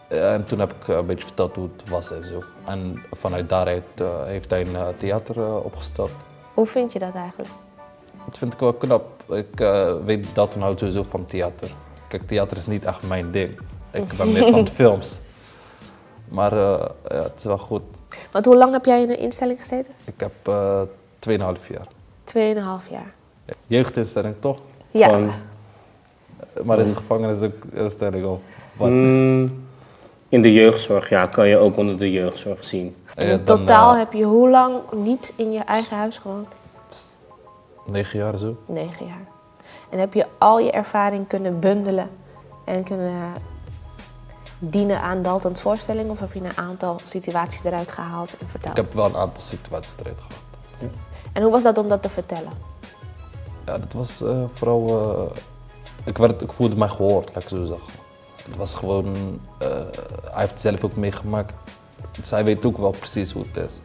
En 0.09 0.45
toen 0.45 0.59
heb 0.59 0.73
ik 0.81 0.89
eh, 0.89 0.97
een 0.97 1.07
beetje 1.07 1.27
verteld 1.27 1.55
hoe 1.57 1.69
het 1.77 1.89
was 1.89 2.11
en 2.13 2.25
zo. 2.25 2.43
En 2.65 3.03
vanuit 3.11 3.49
daaruit 3.49 3.85
eh, 3.95 4.07
heeft 4.25 4.51
hij 4.51 4.61
een 4.67 4.97
theater 4.97 5.63
opgestart. 5.63 6.11
Hoe 6.55 6.67
vind 6.67 6.93
je 6.93 6.99
dat 6.99 7.15
eigenlijk? 7.15 7.51
Dat 8.27 8.39
vind 8.39 8.53
ik 8.53 8.59
wel 8.59 8.73
knap. 8.73 9.33
Ik 9.33 9.59
weet 10.05 10.35
dat 10.35 10.53
toen 10.53 10.63
houdt 10.63 10.79
sowieso 10.79 11.03
van 11.03 11.25
theater. 11.25 11.71
Kijk, 12.09 12.23
theater 12.27 12.57
is 12.57 12.67
niet 12.67 12.85
echt 12.85 13.03
mijn 13.03 13.31
ding. 13.31 13.59
Ik 13.91 14.17
ben 14.17 14.33
meer 14.33 14.51
van 14.53 14.65
de 14.65 14.71
films. 14.83 15.19
Maar 16.29 16.53
eh, 16.53 16.87
ja, 17.09 17.23
het 17.23 17.33
is 17.37 17.45
wel 17.45 17.59
goed. 17.59 17.83
Want 18.31 18.45
hoe 18.45 18.57
lang 18.57 18.73
heb 18.73 18.85
jij 18.85 19.03
in 19.03 19.11
een 19.11 19.19
instelling 19.19 19.61
gezeten? 19.61 19.93
Ik 20.05 20.21
heb 20.21 20.33
eh 20.43 20.83
2,5 21.29 21.69
jaar. 21.69 21.87
Tweeënhalf 22.25 22.89
jaar. 22.91 23.13
Jeugdinstelling 23.67 24.37
toch? 24.37 24.59
Ja. 24.91 25.21
Maar 26.65 26.79
is 26.79 26.93
gevangenis 26.93 27.43
ook 27.43 27.65
instelling 27.73 28.25
al. 28.25 28.41
Wat? 28.77 28.89
mm, 28.89 29.65
in 30.29 30.43
de 30.43 30.53
jeugdzorg, 30.53 31.09
ja, 31.09 31.27
kan 31.27 31.49
je 31.49 31.59
ook 31.59 31.77
onder 31.77 31.99
de 31.99 32.11
jeugdzorg 32.11 32.65
zien. 32.65 32.97
En 33.15 33.27
Ja, 33.27 33.33
in 33.33 33.45
dan, 33.45 33.59
totaal 33.59 33.95
heb 33.95 34.13
je 34.13 34.25
hoe 34.25 34.51
lang 34.51 34.75
niet 34.93 35.33
in 35.37 35.53
je 35.53 35.61
eigen 35.61 35.97
huis 35.97 36.19
gewoond? 36.19 36.49
Negen 37.87 38.19
jaar 38.19 38.39
zo. 38.39 38.57
Negen 38.67 39.07
jaar. 39.07 39.27
En 39.91 39.99
heb 39.99 40.15
je 40.15 40.27
al 40.39 40.59
je 40.59 40.71
ervaring 40.71 41.27
kunnen 41.27 41.59
bundelen 41.59 42.11
en 42.65 42.85
kunnen 42.85 43.13
dienen 44.65 45.01
aan 45.01 45.23
Dalton's 45.23 45.61
voorstelling? 45.61 46.11
Of 46.11 46.21
heb 46.21 46.33
je 46.33 46.41
een 46.41 46.57
aantal 46.57 46.97
situaties 47.05 47.65
eruit 47.65 47.93
gehaald 47.93 48.39
en 48.39 48.49
verteld? 48.49 48.79
Ik 48.79 48.85
heb 48.85 48.93
wel 48.95 49.05
een 49.05 49.17
aantal 49.17 49.43
situaties 49.43 49.95
eruit 50.01 50.17
gehad. 50.17 50.93
En 51.33 51.43
hoe 51.43 51.51
was 51.51 51.63
dat 51.63 51.79
om 51.79 51.89
dat 51.89 52.03
te 52.03 52.09
vertellen? 52.11 52.53
Ja, 53.67 53.79
dat 53.79 53.93
was 53.93 54.23
eh, 54.23 54.45
vooral. 54.49 54.89
eh, 55.31 55.37
ik, 56.05 56.19
werd, 56.19 56.43
ik 56.43 56.53
voelde 56.53 56.77
mij 56.77 56.89
gehoord, 56.89 57.31
laat 57.35 57.43
ik 57.43 57.49
zo 57.49 57.65
zeggen. 57.65 57.93
Het 58.47 58.57
was 58.57 58.75
gewoon. 58.75 59.41
eh, 59.59 59.69
hij 60.23 60.41
heeft 60.41 60.51
het 60.53 60.61
zelf 60.61 60.85
ook 60.85 60.97
meegemaakt. 60.97 61.55
Dus 62.21 62.31
hij 62.31 62.45
weet 62.45 62.65
ook 62.65 62.79
wel 62.79 62.91
precies 62.91 63.33
hoe 63.33 63.45
het 63.53 63.65
is. 63.71 63.81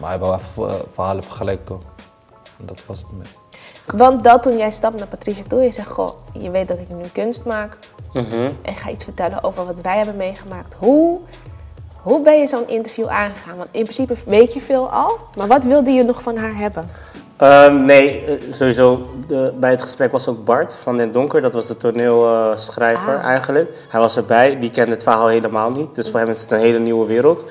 Maar 0.00 0.08
hij 0.08 0.18
wou 0.18 0.34
even 0.38 0.80
verhalen 0.92 1.22
vergelijken. 1.22 1.80
En 2.58 2.66
dat 2.66 2.86
was 2.86 3.00
het 3.00 3.12
meer. 3.12 3.26
Want 3.96 4.24
dat 4.24 4.42
toen 4.42 4.56
jij 4.56 4.70
stapt 4.70 4.98
naar 4.98 5.06
Patricia 5.06 5.42
toe, 5.48 5.62
je 5.62 5.70
zegt, 5.70 5.88
goh, 5.88 6.10
je 6.32 6.50
weet 6.50 6.68
dat 6.68 6.78
ik 6.78 6.88
nu 6.88 7.02
kunst 7.12 7.44
maak. 7.44 7.76
Mhm. 8.12 8.50
En 8.62 8.74
ga 8.74 8.90
iets 8.90 9.04
vertellen 9.04 9.44
over 9.44 9.66
wat 9.66 9.80
wij 9.80 9.96
hebben 9.96 10.16
meegemaakt. 10.16 10.74
Hoe 10.78 11.18
Hoe 12.02 12.22
ben 12.22 12.38
je 12.38 12.46
zo'n 12.46 12.68
interview 12.68 13.06
aangegaan? 13.06 13.56
Want 13.56 13.68
in 13.70 13.82
principe 13.82 14.14
weet 14.26 14.52
je 14.54 14.60
veel 14.60 14.90
al, 14.90 15.18
maar 15.36 15.46
wat 15.46 15.64
wilde 15.64 15.90
je 15.90 16.02
nog 16.02 16.22
van 16.22 16.36
haar 16.36 16.56
hebben? 16.56 16.88
Ehm, 17.36 17.84
nee, 17.84 18.24
eh, 18.24 18.52
sowieso. 18.52 19.06
De, 19.26 19.52
bij 19.60 19.70
het 19.70 19.82
gesprek 19.82 20.12
was 20.12 20.28
ook 20.28 20.44
Bart 20.44 20.74
van 20.74 20.96
Den 20.96 21.12
Donker. 21.12 21.40
Dat 21.40 21.54
was 21.54 21.66
de 21.66 21.76
toneelschrijver 21.76 23.16
Ah. 23.16 23.24
eigenlijk. 23.24 23.70
Hij 23.88 24.00
was 24.00 24.16
erbij. 24.16 24.58
Die 24.58 24.70
kende 24.70 24.90
het 24.90 25.02
verhaal 25.02 25.26
helemaal 25.28 25.70
niet. 25.70 25.94
Dus 25.94 26.10
voor 26.10 26.20
hem 26.20 26.28
is 26.28 26.40
het 26.40 26.50
een 26.50 26.58
hele 26.58 26.78
nieuwe 26.78 27.06
wereld. 27.06 27.44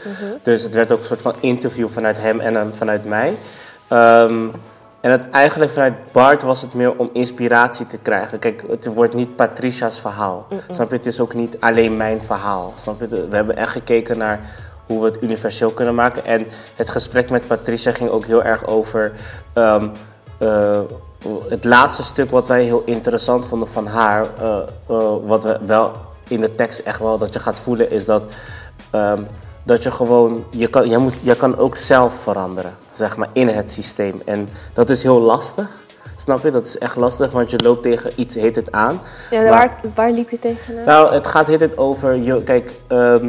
Dus 0.44 0.64
het 0.64 0.74
werd 0.74 0.92
ook 0.92 1.00
een 1.00 1.06
soort 1.06 1.22
van 1.22 1.36
interview 1.40 1.88
vanuit 1.88 2.18
hem 2.18 2.40
en 2.40 2.54
dan 2.54 2.74
vanuit 2.74 3.06
mij. 3.06 3.38
Ehm, 3.88 4.48
en 5.08 5.14
het, 5.14 5.30
eigenlijk 5.30 5.72
vanuit 5.72 5.94
Bart 6.12 6.44
was 6.44 6.62
het 6.62 6.74
meer 6.74 6.96
om 6.98 7.10
inspiratie 7.14 7.86
te 7.86 7.98
krijgen. 7.98 8.40
Kijk, 8.40 8.64
het 8.70 8.86
wordt 8.86 9.14
niet 9.14 9.36
Patricia's 9.36 10.00
verhaal. 10.00 10.48
Snap 10.70 10.90
je? 10.90 10.96
Het 10.96 11.06
is 11.06 11.20
ook 11.20 11.34
niet 11.34 11.58
alleen 11.60 11.98
mijn 11.98 12.22
verhaal. 12.22 12.74
Snap 12.76 13.00
je? 13.00 13.08
We 13.08 13.36
hebben 13.36 13.58
echt 13.58 13.72
gekeken 13.72 14.18
naar 14.18 14.40
hoe 14.86 15.00
we 15.00 15.06
het 15.06 15.24
universeel 15.24 15.72
kunnen 15.72 15.96
maken. 15.96 16.26
En 16.26 16.48
het 16.76 16.90
gesprek 16.90 17.30
met 17.30 17.48
Patricia 17.48 17.92
ging 17.92 18.10
ook 18.10 18.26
heel 18.26 18.44
erg 18.44 18.66
over 18.66 19.12
ehm, 19.54 19.88
eh, 20.38 20.80
het 21.50 21.64
laatste 21.64 22.04
stuk 22.04 22.32
wat 22.32 22.48
wij 22.48 22.64
heel 22.64 22.84
interessant 22.86 23.46
vonden 23.46 23.68
van 23.68 23.88
haar. 23.88 24.28
eh, 24.40 24.58
eh, 24.88 25.16
wat 25.24 25.44
we 25.44 25.60
wel 25.66 25.92
in 26.28 26.42
de 26.42 26.56
tekst 26.56 26.80
echt 26.80 27.00
wel 27.00 27.18
dat 27.18 27.34
je 27.34 27.40
gaat 27.40 27.60
voelen, 27.60 27.92
is 27.92 28.06
dat, 28.06 28.26
ehm, 28.92 29.22
dat 29.68 29.84
je 29.84 29.92
gewoon, 29.92 30.44
je 30.50 30.68
kan, 30.68 30.90
je, 30.90 30.98
moet, 30.98 31.14
je 31.22 31.36
kan 31.36 31.58
ook 31.58 31.78
zelf 31.78 32.14
veranderen, 32.14 32.76
zeg 32.92 33.18
maar, 33.18 33.30
in 33.34 33.48
het 33.48 33.72
systeem. 33.72 34.22
En 34.26 34.50
dat 34.74 34.90
is 34.90 35.04
heel 35.04 35.20
lastig. 35.22 35.70
Snap 36.16 36.44
je? 36.44 36.52
Dat 36.52 36.66
is 36.66 36.78
echt 36.78 36.96
lastig, 36.96 37.32
want 37.32 37.52
je 37.52 37.60
loopt 37.64 37.84
tegen 37.84 38.12
iets, 38.16 38.36
heet 38.36 38.56
het 38.56 38.72
aan. 38.72 39.02
Ja, 39.30 39.42
Maar- 39.42 39.50
waar, 39.50 39.80
waar 39.96 40.12
liep 40.12 40.30
je 40.30 40.40
tegenaan? 40.40 40.84
nou, 40.86 41.14
het 41.14 41.28
gaat 41.28 41.46
heel 41.48 41.60
het 41.60 41.78
over, 41.78 42.16
je, 42.16 42.44
kijk, 42.44 42.72
ehm, 42.88 43.28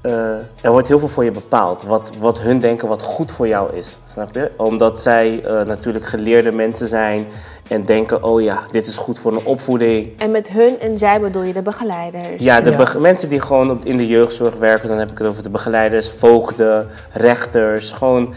eh, 0.00 0.12
er 0.60 0.70
wordt 0.70 0.88
heel 0.88 0.98
veel 0.98 1.08
voor 1.08 1.24
je 1.24 1.30
bepaald. 1.30 1.82
Wat, 1.82 2.10
wat 2.18 2.40
hun 2.40 2.60
denken 2.60 2.88
wat 2.88 3.02
goed 3.02 3.32
voor 3.32 3.48
jou 3.48 3.74
is, 3.76 3.98
snap 4.06 4.34
je? 4.34 4.50
Omdat 4.56 5.00
zij 5.00 5.44
eh, 5.44 5.62
natuurlijk 5.66 6.04
geleerde 6.04 6.52
mensen 6.52 6.86
zijn 6.88 7.26
en 7.70 7.84
denken, 7.84 8.22
oh 8.24 8.42
ja, 8.42 8.58
dit 8.70 8.86
is 8.86 8.96
goed 8.96 9.18
voor 9.18 9.32
een 9.32 9.44
opvoeding. 9.44 10.20
En 10.20 10.30
met 10.30 10.48
hun 10.48 10.80
en 10.80 10.98
zij 10.98 11.20
bedoel 11.20 11.42
je 11.42 11.52
de 11.52 11.62
begeleiders. 11.62 12.26
Ja, 12.42 12.60
de 12.60 12.70
Ja. 12.70 12.98
mensen 12.98 13.28
die 13.28 13.40
gewoon 13.40 13.70
op, 13.70 13.84
in 13.84 13.96
de 13.96 14.06
jeugdzorg 14.06 14.54
werken, 14.54 14.88
dan 14.88 14.98
heb 14.98 15.10
ik 15.10 15.18
het 15.18 15.26
over 15.26 15.42
de 15.42 15.50
begeleiders, 15.50 16.10
voogden, 16.10 16.88
rechters, 17.12 17.92
gewoon, 17.92 18.34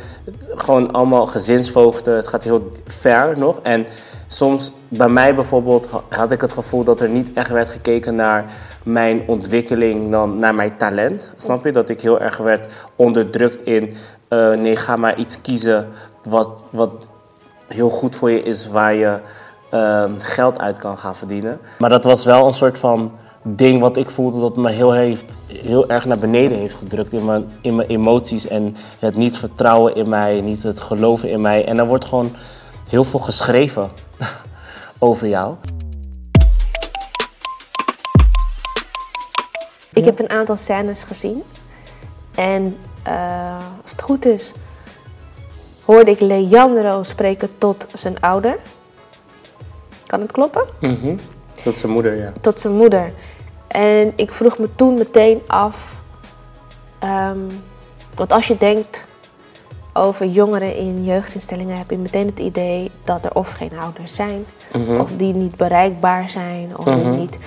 gewoon 0.55 0.91
allemaal 0.91 1.25
gezinsvoogden. 1.25 2.15
Het 2.15 2.27
gaat 2.27 2.43
heel 2.43 2.71
ver 2.87 3.37
nog. 3.37 3.59
En 3.63 3.85
soms, 4.27 4.71
bij 4.87 5.09
mij 5.09 5.35
bijvoorbeeld, 5.35 5.87
ha- 5.91 6.17
had 6.17 6.31
ik 6.31 6.41
het 6.41 6.51
gevoel 6.53 6.83
dat 6.83 7.01
er 7.01 7.09
niet 7.09 7.29
echt 7.33 7.49
werd 7.49 7.69
gekeken 7.69 8.15
naar 8.15 8.45
mijn 8.83 9.21
ontwikkeling 9.27 10.11
dan 10.11 10.39
naar 10.39 10.55
mijn 10.55 10.77
talent. 10.77 11.29
Snap 11.37 11.65
je? 11.65 11.71
Dat 11.71 11.89
ik 11.89 12.01
heel 12.01 12.19
erg 12.19 12.37
werd 12.37 12.67
onderdrukt 12.95 13.63
in, 13.63 13.95
eh, 14.27 14.51
nee, 14.51 14.75
ga 14.75 14.95
maar 14.95 15.17
iets 15.17 15.41
kiezen 15.41 15.87
wat, 16.23 16.49
wat 16.69 16.91
heel 17.67 17.89
goed 17.89 18.15
voor 18.15 18.31
je 18.31 18.41
is, 18.41 18.67
waar 18.67 18.93
je 18.93 19.19
ehm, 19.69 20.11
geld 20.17 20.59
uit 20.59 20.77
kan 20.77 20.97
gaan 20.97 21.15
verdienen. 21.15 21.59
Maar 21.77 21.89
dat 21.89 22.03
was 22.03 22.25
wel 22.25 22.47
een 22.47 22.53
soort 22.53 22.79
van 22.79 23.11
ding 23.41 23.81
wat 23.81 23.97
ik 23.97 24.09
voelde 24.09 24.39
dat 24.39 24.57
me 24.57 24.71
heel, 24.71 24.91
heeft, 24.91 25.37
heel 25.47 25.89
erg 25.89 26.05
naar 26.05 26.17
beneden 26.17 26.57
heeft 26.57 26.75
gedrukt 26.75 27.11
in 27.11 27.25
mijn, 27.25 27.45
in 27.61 27.75
mijn 27.75 27.87
emoties 27.87 28.47
en 28.47 28.75
het 28.99 29.15
niet 29.15 29.37
vertrouwen 29.37 29.95
in 29.95 30.09
mij, 30.09 30.41
niet 30.41 30.63
het 30.63 30.79
geloven 30.79 31.29
in 31.29 31.41
mij. 31.41 31.65
En 31.65 31.77
er 31.77 31.87
wordt 31.87 32.05
gewoon 32.05 32.35
heel 32.87 33.03
veel 33.03 33.19
geschreven 33.19 33.89
over 34.99 35.27
jou. 35.27 35.55
Ik 39.93 40.05
heb 40.05 40.19
een 40.19 40.29
aantal 40.29 40.57
scènes 40.57 41.03
gezien. 41.03 41.43
En 42.35 42.77
eh, 43.03 43.57
als 43.81 43.91
het 43.91 44.01
goed 44.01 44.25
is, 44.25 44.53
hoorde 45.85 46.11
ik 46.11 46.19
Leandro 46.19 47.03
spreken 47.03 47.49
tot 47.57 47.87
zijn 47.93 48.19
ouder. 48.19 48.57
Kan 50.05 50.19
het 50.19 50.31
kloppen? 50.31 50.65
Dat 51.63 51.73
is 51.73 51.79
zijn 51.79 51.91
moeder, 51.91 52.15
ja. 52.15 52.33
Tot 52.41 52.59
zijn 52.59 52.73
moeder. 52.73 53.13
En 53.67 54.13
ik 54.15 54.31
vroeg 54.31 54.57
me 54.57 54.69
toen 54.75 54.93
meteen 54.93 55.41
af. 55.47 56.01
ehm, 56.99 57.39
want 58.15 58.31
als 58.31 58.47
je 58.47 58.57
denkt 58.57 59.05
over 59.93 60.25
jongeren 60.25 60.75
in 60.75 61.03
jeugdinstellingen, 61.05 61.77
heb 61.77 61.89
je 61.89 61.97
meteen 61.97 62.25
het 62.25 62.39
idee 62.39 62.91
dat 63.03 63.25
er 63.25 63.33
of 63.35 63.49
geen 63.51 63.71
ouders 63.79 64.15
zijn, 64.15 64.45
of 64.99 65.09
die 65.17 65.33
niet 65.33 65.55
bereikbaar 65.55 66.29
zijn, 66.29 66.77
of 66.77 66.83
die, 66.85 66.93
niet, 67.05 67.37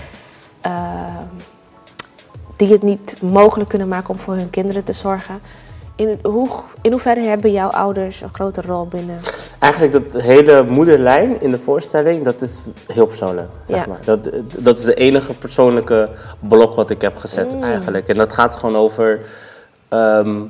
ehm, 0.60 1.24
die 2.56 2.68
het 2.68 2.82
niet 2.82 3.22
mogelijk 3.22 3.68
kunnen 3.68 3.88
maken 3.88 4.10
om 4.10 4.18
voor 4.18 4.34
hun 4.34 4.50
kinderen 4.50 4.84
te 4.84 4.92
zorgen. 4.92 5.40
In, 5.96 6.18
hoe, 6.22 6.48
in 6.82 6.90
hoeverre 6.90 7.20
hebben 7.20 7.52
jouw 7.52 7.68
ouders 7.68 8.20
een 8.20 8.34
grote 8.34 8.60
rol 8.60 8.86
binnen? 8.86 9.18
Eigenlijk 9.58 9.92
dat 10.12 10.22
hele 10.22 10.62
moederlijn 10.68 11.40
in 11.40 11.50
de 11.50 11.58
voorstelling, 11.58 12.24
dat 12.24 12.40
is 12.42 12.64
heel 12.92 13.06
persoonlijk. 13.06 13.50
Zeg 13.66 13.78
Ja. 13.78 13.86
maar. 13.86 13.98
dat, 14.04 14.30
dat 14.58 14.78
is 14.78 14.84
de 14.84 14.94
enige 14.94 15.34
persoonlijke 15.34 16.08
blok 16.40 16.74
wat 16.74 16.90
ik 16.90 17.00
heb 17.00 17.16
gezet 17.16 17.48
eigenlijk. 17.62 18.08
En 18.08 18.16
dat 18.16 18.32
gaat 18.32 18.54
gewoon 18.54 18.76
over 18.76 19.20
ehm, 19.88 20.40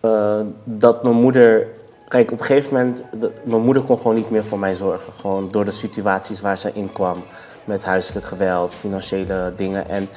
eh, 0.00 0.40
dat 0.64 1.02
mijn 1.02 1.14
moeder... 1.16 1.66
Kijk, 2.08 2.32
op 2.32 2.38
een 2.38 2.44
gegeven 2.44 2.74
moment, 2.74 3.02
dat- 3.16 3.32
mijn 3.44 3.62
moeder 3.62 3.82
kon 3.82 3.96
gewoon 3.96 4.14
niet 4.14 4.30
meer 4.30 4.44
voor 4.44 4.58
mij 4.58 4.74
zorgen. 4.74 5.12
Gewoon 5.20 5.48
door 5.50 5.64
de 5.64 5.70
situaties 5.70 6.40
waar 6.40 6.58
ze 6.58 6.70
in 6.74 6.92
kwam. 6.92 7.16
Met 7.64 7.84
huiselijk 7.84 8.26
geweld, 8.26 8.74
financiële 8.74 9.52
dingen. 9.56 9.88
En, 9.88 10.08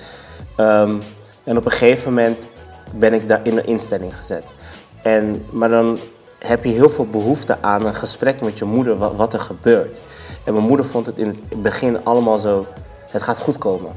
ehm, 0.55 0.95
en 1.43 1.57
op 1.57 1.65
een 1.65 1.71
gegeven 1.71 2.13
moment 2.13 2.37
ben 2.91 3.13
ik 3.13 3.27
daar 3.27 3.39
in 3.43 3.57
een 3.57 3.65
instelling 3.65 4.15
gezet. 4.15 4.45
En, 5.01 5.45
maar 5.49 5.69
dan 5.69 5.97
heb 6.39 6.63
je 6.63 6.71
heel 6.71 6.89
veel 6.89 7.07
behoefte 7.07 7.57
aan 7.61 7.85
een 7.85 7.93
gesprek 7.93 8.41
met 8.41 8.59
je 8.59 8.65
moeder, 8.65 9.15
wat, 9.15 9.33
er 9.33 9.39
gebeurt. 9.39 10.01
En 10.43 10.53
mijn 10.53 10.65
moeder 10.65 10.85
vond 10.85 11.05
het 11.05 11.17
in 11.17 11.27
het 11.27 11.61
begin 11.61 12.05
allemaal 12.05 12.39
zo, 12.39 12.65
het 13.09 13.21
gaat 13.21 13.37
goed 13.37 13.57
komen. 13.57 13.91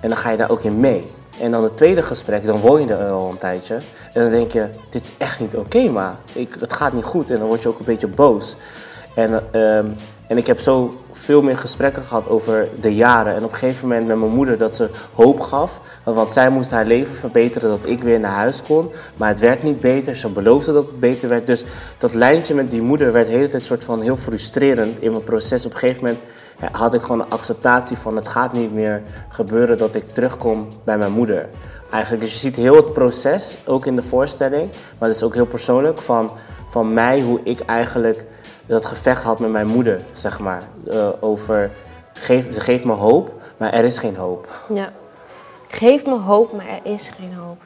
En 0.00 0.08
dan 0.08 0.18
ga 0.18 0.30
je 0.30 0.36
daar 0.36 0.50
ook 0.50 0.62
in 0.62 0.80
mee. 0.80 1.10
En 1.40 1.50
dan 1.50 1.62
het 1.62 1.76
tweede 1.76 2.02
gesprek, 2.02 2.46
dan 2.46 2.60
woon 2.60 2.80
je 2.86 2.94
er 2.94 3.10
al 3.10 3.30
een 3.30 3.38
tijdje. 3.38 3.74
En 4.12 4.22
dan 4.22 4.30
denk 4.30 4.52
je, 4.52 4.68
dit 4.90 5.02
is 5.02 5.12
echt 5.18 5.40
niet 5.40 5.56
oké, 5.56 5.90
maar 5.90 6.16
ik, 6.32 6.56
het 6.60 6.72
gaat 6.72 6.92
niet 6.92 7.04
goed. 7.04 7.30
En 7.30 7.38
dan 7.38 7.46
word 7.48 7.62
je 7.62 7.68
ook 7.68 7.78
een 7.78 7.84
beetje 7.84 8.08
boos. 8.08 8.56
En, 9.14 9.52
ehm, 9.52 9.86
en 10.28 10.36
ik 10.36 10.46
heb 10.46 10.60
zo 10.60 10.92
veel 11.12 11.42
meer 11.42 11.56
gesprekken 11.56 12.02
gehad 12.02 12.28
over 12.28 12.68
de 12.80 12.94
jaren. 12.94 13.34
En 13.34 13.44
op 13.44 13.50
een 13.50 13.56
gegeven 13.56 13.88
moment 13.88 14.06
met 14.06 14.18
mijn 14.18 14.30
moeder 14.30 14.58
dat 14.58 14.76
ze 14.76 14.90
hoop 15.14 15.40
gaf. 15.40 15.80
Want 16.04 16.32
zij 16.32 16.50
moest 16.50 16.70
haar 16.70 16.86
leven 16.86 17.14
verbeteren, 17.14 17.68
dat 17.68 17.78
ik 17.82 18.02
weer 18.02 18.20
naar 18.20 18.32
huis 18.32 18.62
kon. 18.62 18.90
Maar 19.16 19.28
het 19.28 19.40
werd 19.40 19.62
niet 19.62 19.80
beter. 19.80 20.16
Ze 20.16 20.28
beloofde 20.28 20.72
dat 20.72 20.86
het 20.86 21.00
beter 21.00 21.28
werd. 21.28 21.46
Dus 21.46 21.64
dat 21.98 22.14
lijntje 22.14 22.54
met 22.54 22.70
die 22.70 22.82
moeder 22.82 23.12
werd 23.12 23.28
de 23.28 23.34
hele 23.34 23.48
tijd 23.48 23.62
soort 23.62 23.84
van 23.84 24.00
heel 24.00 24.16
frustrerend 24.16 25.02
in 25.02 25.10
mijn 25.10 25.24
proces. 25.24 25.66
Op 25.66 25.72
een 25.72 25.78
gegeven 25.78 26.04
moment 26.04 26.22
had 26.72 26.94
ik 26.94 27.00
gewoon 27.00 27.20
een 27.20 27.30
acceptatie 27.30 27.96
van 27.96 28.16
het 28.16 28.28
gaat 28.28 28.52
niet 28.52 28.74
meer 28.74 29.02
gebeuren 29.28 29.78
dat 29.78 29.94
ik 29.94 30.08
terugkom 30.08 30.66
bij 30.84 30.98
mijn 30.98 31.12
moeder. 31.12 31.48
Eigenlijk, 31.90 32.22
dus 32.22 32.32
je 32.32 32.38
ziet 32.38 32.56
heel 32.56 32.76
het 32.76 32.92
proces, 32.92 33.58
ook 33.64 33.86
in 33.86 33.96
de 33.96 34.02
voorstelling. 34.02 34.70
Maar 34.98 35.08
het 35.08 35.16
is 35.16 35.22
ook 35.22 35.34
heel 35.34 35.46
persoonlijk 35.46 36.00
van, 36.00 36.30
van 36.68 36.94
mij, 36.94 37.20
hoe 37.20 37.40
ik 37.42 37.60
eigenlijk 37.60 38.24
dat 38.68 38.86
gevecht 38.86 39.22
had 39.22 39.38
met 39.38 39.50
mijn 39.50 39.66
moeder, 39.66 40.00
zeg 40.12 40.38
maar. 40.38 40.62
eh, 40.90 41.08
over, 41.20 41.70
geef, 42.12 42.54
ze 42.54 42.60
geeft 42.60 42.84
me 42.84 42.92
hoop, 42.92 43.32
maar 43.56 43.72
er 43.72 43.84
is 43.84 43.98
geen 43.98 44.16
hoop. 44.16 44.62
Ja. 44.74 44.92
Geef 45.68 46.06
me 46.06 46.18
hoop, 46.18 46.52
maar 46.52 46.66
er 46.66 46.92
is 46.92 47.10
geen 47.16 47.34
hoop. 47.34 47.62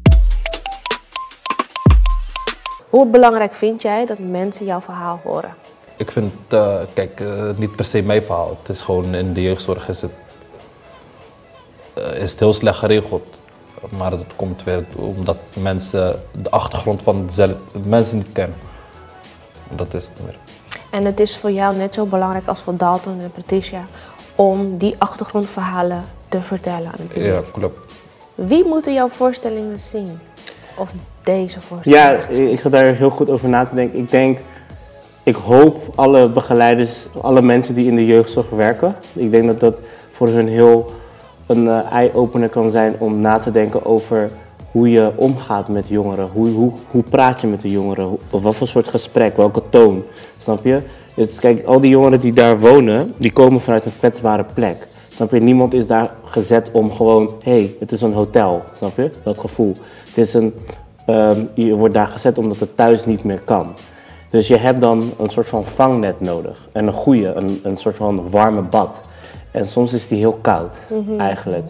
Hoe 2.91 3.07
belangrijk 3.07 3.55
vind 3.55 3.83
jij 3.83 4.07
dat 4.07 4.19
mensen 4.19 4.67
jouw 4.67 4.81
verhaal 4.81 5.21
horen? 5.25 5.55
Ik 5.97 6.11
vind, 6.11 6.33
eh, 6.49 6.77
kijk, 6.95 7.21
eh, 7.21 7.51
niet 7.57 7.77
per 7.77 7.85
se 7.85 8.03
mijn 8.03 8.23
verhaal. 8.23 8.59
Het 8.63 8.69
is 8.77 8.81
gewoon 8.81 9.15
in 9.15 9.33
de 9.33 9.43
jeugdzorg 9.43 9.89
is 9.89 10.03
het, 10.03 10.13
eh, 11.95 12.19
is 12.23 12.31
het 12.31 12.41
heel 12.41 12.53
slecht 12.53 12.79
geregeld. 12.79 13.41
Maar 13.89 14.11
dat 14.11 14.25
komt 14.37 14.65
weer 14.65 14.85
omdat 14.97 15.37
mensen 15.57 16.23
de 16.43 16.51
achtergrond 16.51 17.03
van 17.03 17.27
zelf, 17.31 17.55
mensen 17.85 18.17
niet 18.17 18.33
kennen. 18.33 18.59
Dat 19.71 19.95
is 19.95 20.09
het 20.09 20.21
meer. 20.25 20.37
En 20.93 21.05
het 21.05 21.21
is 21.21 21.37
voor 21.37 21.51
jou 21.51 21.77
net 21.77 21.95
zo 21.95 22.07
belangrijk 22.07 22.47
als 22.47 22.63
voor 22.63 22.77
Dalton 22.77 23.21
en 23.21 23.31
Patricia 23.31 23.85
om 24.35 24.79
die 24.79 24.95
achtergrondverhalen 24.99 26.05
te 26.29 26.41
vertellen 26.41 26.87
aan 26.87 27.07
het. 27.09 27.25
Ja, 27.25 27.41
klopt. 27.53 27.93
Wie 28.35 28.65
moeten 28.65 28.93
jouw 28.93 29.09
voorstellingen 29.09 29.81
zien? 29.81 30.19
Of 30.77 30.93
deze 31.23 31.61
voorstelling? 31.61 32.03
Ja, 32.03 32.29
ik 32.29 32.61
ga 32.61 32.69
daar 32.69 32.85
heel 32.85 33.11
goed 33.11 33.31
over 33.31 33.49
na 33.49 33.65
te 33.65 33.75
denken. 33.75 33.99
Ik 33.99 34.11
denk, 34.11 34.39
ik 35.23 35.35
hoop 35.35 35.93
alle 35.95 36.29
begeleiders, 36.29 37.07
alle 37.21 37.43
mensen 37.43 37.75
die 37.75 37.87
in 37.87 37.97
de 37.97 38.07
jeugdzorg 38.07 38.51
werken. 38.51 38.97
Ik 39.13 39.31
denk 39.31 39.47
dat 39.47 39.61
dat 39.61 39.81
voor 40.11 40.29
hun 40.29 40.49
heel 40.49 40.93
een 41.47 41.69
eh, 41.69 41.93
eye-opener 41.93 42.49
kan 42.49 42.71
zijn 42.71 42.95
om 42.99 43.21
na 43.21 43.39
te 43.39 43.51
denken 43.51 43.85
over 43.85 44.31
hoe 44.73 44.91
je 44.91 45.13
omgaat 45.17 45.69
met 45.69 45.89
jongeren. 45.89 46.29
Hoe, 46.33 46.49
hoe, 46.49 46.73
hoe 46.91 47.03
praat 47.03 47.41
je 47.41 47.47
met 47.47 47.61
de 47.61 47.71
jongeren? 47.71 48.19
Wat 48.31 48.55
voor 48.55 48.69
soort 48.69 48.89
gesprek, 48.89 49.37
welke 49.37 49.63
toon, 49.71 50.03
snap 50.39 50.65
je? 50.65 50.81
Is, 51.15 51.41
kijk, 51.41 51.65
al 51.65 51.81
die 51.81 51.91
jongeren 51.91 52.21
die 52.21 52.33
daar 52.33 52.59
wonen, 52.59 53.13
die 53.17 53.33
komen 53.33 53.61
vanuit 53.61 53.85
een 53.85 53.97
kwetsbare 53.99 54.45
plek. 54.55 54.89
Snap 55.09 55.31
je? 55.33 55.39
Niemand 55.39 55.75
is 55.75 55.87
daar 55.87 56.11
gezet 56.25 56.71
om 56.73 56.93
gewoon, 56.93 57.31
hé, 57.43 57.53
hey, 57.53 57.75
het 57.81 57.93
is 57.93 58.01
een 58.01 58.13
hotel, 58.13 58.63
snap 58.77 58.97
je? 58.97 59.11
Dat 59.23 59.39
gevoel. 59.39 59.75
Het 60.09 60.19
is 60.19 60.35
een, 60.35 60.55
ehm, 61.07 61.45
je 61.55 61.75
wordt 61.75 61.95
daar 61.95 62.07
gezet 62.07 62.39
omdat 62.39 62.59
het 62.59 62.77
thuis 62.77 63.07
niet 63.07 63.25
meer 63.25 63.41
kan. 63.41 63.67
Dus 64.31 64.49
je 64.49 64.57
hebt 64.57 64.81
dan 64.81 65.13
een 65.19 65.31
soort 65.31 65.49
van 65.49 65.65
vangnet 65.65 66.21
nodig. 66.21 66.69
En 66.73 66.87
een 66.87 66.93
goede, 66.93 67.33
een, 67.33 67.61
een 67.63 67.77
soort 67.77 67.97
van 67.97 68.31
warme 68.31 68.63
bad. 68.63 69.01
En 69.51 69.67
soms 69.67 69.93
is 69.93 70.09
die 70.09 70.19
heel 70.19 70.39
koud, 70.41 70.77
eigenlijk. 71.19 71.65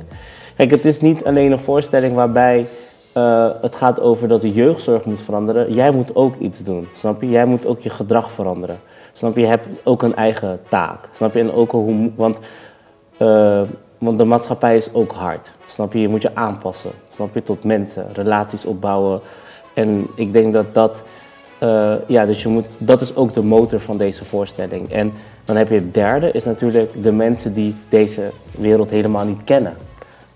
Kijk, 0.57 0.71
het 0.71 0.85
is 0.85 1.01
niet 1.01 1.25
alleen 1.25 1.53
een 1.53 1.59
voorstelling 1.59 2.15
waarbij 2.15 2.67
eh, 3.12 3.50
het 3.61 3.76
gaat 3.76 4.00
over 4.00 4.28
dat 4.28 4.40
de 4.40 4.52
jeugdzorg 4.52 5.04
moet 5.04 5.23
veranderen. 5.23 5.75
Jij 5.75 5.90
moet 5.90 6.14
ook 6.14 6.37
iets 6.37 6.64
doen, 6.64 6.88
snap 6.95 7.23
je? 7.23 7.28
Jij 7.28 7.45
moet 7.45 7.66
ook 7.66 7.81
je 7.81 7.90
gedrag 7.90 8.31
veranderen. 8.31 8.81
Snap 9.12 9.35
je? 9.35 9.40
Je 9.40 9.47
hebt 9.47 9.66
ook 9.85 10.02
een 10.02 10.14
eigen 10.14 10.61
taak. 10.69 11.09
Snap 11.12 11.35
je? 11.35 11.40
En 11.40 11.52
ook 11.52 11.71
hoe, 11.71 12.11
want, 12.14 12.38
eh, 13.16 13.62
want 13.99 14.19
de 14.19 14.25
maatschappij 14.25 14.76
is 14.76 14.92
ook 14.92 15.12
hard. 15.12 15.52
Snap 15.66 15.92
je? 15.92 16.00
Je 16.00 16.09
moet 16.09 16.23
je 16.23 16.35
aanpassen. 16.35 16.90
Snap 17.09 17.35
je? 17.35 17.42
Tot 17.42 17.64
mensen, 17.64 18.07
relaties 18.12 18.64
opbouwen. 18.64 19.21
En 19.75 20.07
ik 20.14 20.33
denk 20.33 20.52
dat 20.52 20.75
dat, 20.75 21.02
eh, 21.59 21.95
ja, 22.07 22.26
dus 22.26 22.42
je 22.42 22.49
moet, 22.49 22.66
dat 22.78 23.00
is 23.00 23.16
ook 23.16 23.33
de 23.33 23.42
motor 23.42 23.81
van 23.81 23.97
deze 23.97 24.25
voorstelling. 24.25 24.90
En 24.90 25.12
dan 25.45 25.57
heb 25.57 25.69
je 25.69 25.75
het 25.75 25.95
derde, 25.95 26.31
is 26.31 26.45
natuurlijk 26.45 27.02
de 27.02 27.12
mensen 27.12 27.54
die 27.54 27.76
deze 27.88 28.31
wereld 28.59 28.90
helemaal 28.90 29.25
niet 29.25 29.45
kennen. 29.45 29.76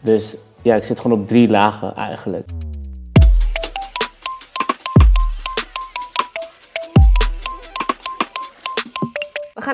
Dus 0.01 0.37
ja, 0.63 0.75
ik 0.75 0.85
zit 0.85 1.01
gewoon 1.01 1.21
op 1.21 1.29
drie 1.29 1.49
lagen 1.49 1.95
eigenlijk. 1.95 2.49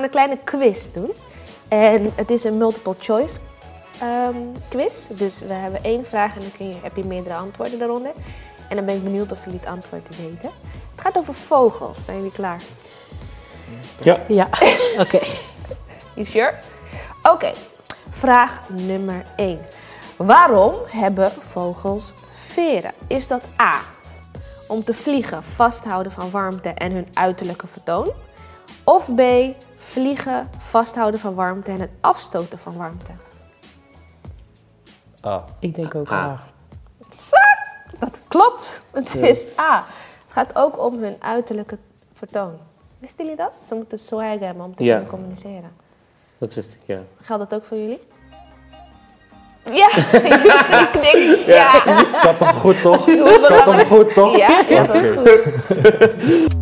Gaan 0.03 0.23
een 0.23 0.29
kleine 0.29 0.39
quiz 0.45 0.93
doen. 0.93 1.13
En 1.69 2.13
het 2.15 2.31
is 2.31 2.45
een 2.45 2.59
multiple 2.59 2.95
choice 2.99 3.39
ehm, 4.01 4.37
quiz. 4.69 5.07
Dus 5.09 5.41
we 5.41 5.53
hebben 5.53 5.83
één 5.83 6.07
vraag 6.07 6.35
en 6.35 6.41
dan 6.41 6.53
kun 6.57 6.69
je, 6.69 6.75
heb 6.83 6.97
je 6.97 7.05
meerdere 7.05 7.35
antwoorden 7.35 7.79
daaronder. 7.79 8.13
En 8.69 8.77
dan 8.77 8.85
ben 8.85 8.95
ik 8.95 9.03
benieuwd 9.03 9.33
of 9.33 9.45
jullie 9.45 9.59
het 9.59 9.69
antwoord 9.69 10.17
weten. 10.17 10.51
Het 10.91 11.01
gaat 11.01 11.19
over 11.19 11.35
vogels. 11.35 12.05
Zijn 12.05 12.17
jullie 12.17 12.33
klaar? 12.33 12.63
Ja. 14.03 14.19
Ja, 14.29 14.49
oké. 15.05 15.21
You 16.15 16.27
sure? 16.27 16.55
Oké, 17.23 17.53
vraag 18.09 18.61
nummer 18.69 19.25
1. 19.37 19.61
Waarom 20.17 20.75
hebben 20.87 21.31
vogels 21.31 22.13
veren? 22.33 22.93
Is 23.07 23.27
dat 23.27 23.45
A. 23.61 23.81
Om 24.69 24.85
te 24.85 24.95
vliegen, 24.95 25.45
vasthouden 25.45 26.13
van 26.13 26.31
warmte 26.31 26.69
en 26.69 26.93
hun 26.93 27.07
uiterlijke 27.13 27.67
vertoon? 27.67 28.13
Of 28.85 29.15
B. 29.15 29.21
Vliegen, 29.85 30.51
vasthouden 30.59 31.21
van 31.21 31.35
warmte 31.35 31.71
en 31.71 31.81
het 31.81 31.91
afstoten 32.01 32.59
van 32.59 32.77
warmte? 32.77 33.11
Ah, 35.21 35.43
Ik 35.59 35.75
denk 35.75 35.95
ook 35.95 36.11
Ah. 36.11 36.19
A. 36.19 36.39
Dat 37.99 38.23
klopt. 38.29 38.85
Het 38.93 39.15
is 39.15 39.59
A. 39.59 39.77
Het 40.25 40.33
gaat 40.33 40.57
ook 40.57 40.79
om 40.85 40.99
hun 41.03 41.17
uiterlijke 41.19 41.79
vertoon. 42.15 42.53
Wisten 42.99 43.25
jullie 43.25 43.39
dat? 43.41 43.53
Ze 43.67 43.75
moeten 43.75 43.99
swag 43.99 44.39
hebben 44.39 44.65
om 44.65 44.75
te 44.77 44.85
Ja. 44.85 44.95
kunnen 44.95 45.11
communiceren. 45.13 45.73
Dat 46.39 46.55
wist 46.55 46.73
ik, 46.73 46.79
ja. 46.87 46.99
Geldt 47.23 47.51
dat 47.51 47.61
ook 47.61 47.67
voor 47.67 47.77
jullie? 47.77 48.01
Ja, 49.73 49.89
ik 50.93 50.93
denk, 50.93 51.47
ja. 51.47 51.85
ik 51.85 52.15
had 52.15 52.39
hem 52.39 52.55
goed 52.55 52.83
toch? 52.83 53.07
Hem 53.07 53.17
belangrijk- 53.41 53.87
goed 53.89 54.15
toch? 54.15 54.37
Ja, 54.37 54.65
ja 54.69 54.85
dat 54.85 54.95
is 54.95 55.15
goed. 55.17 56.61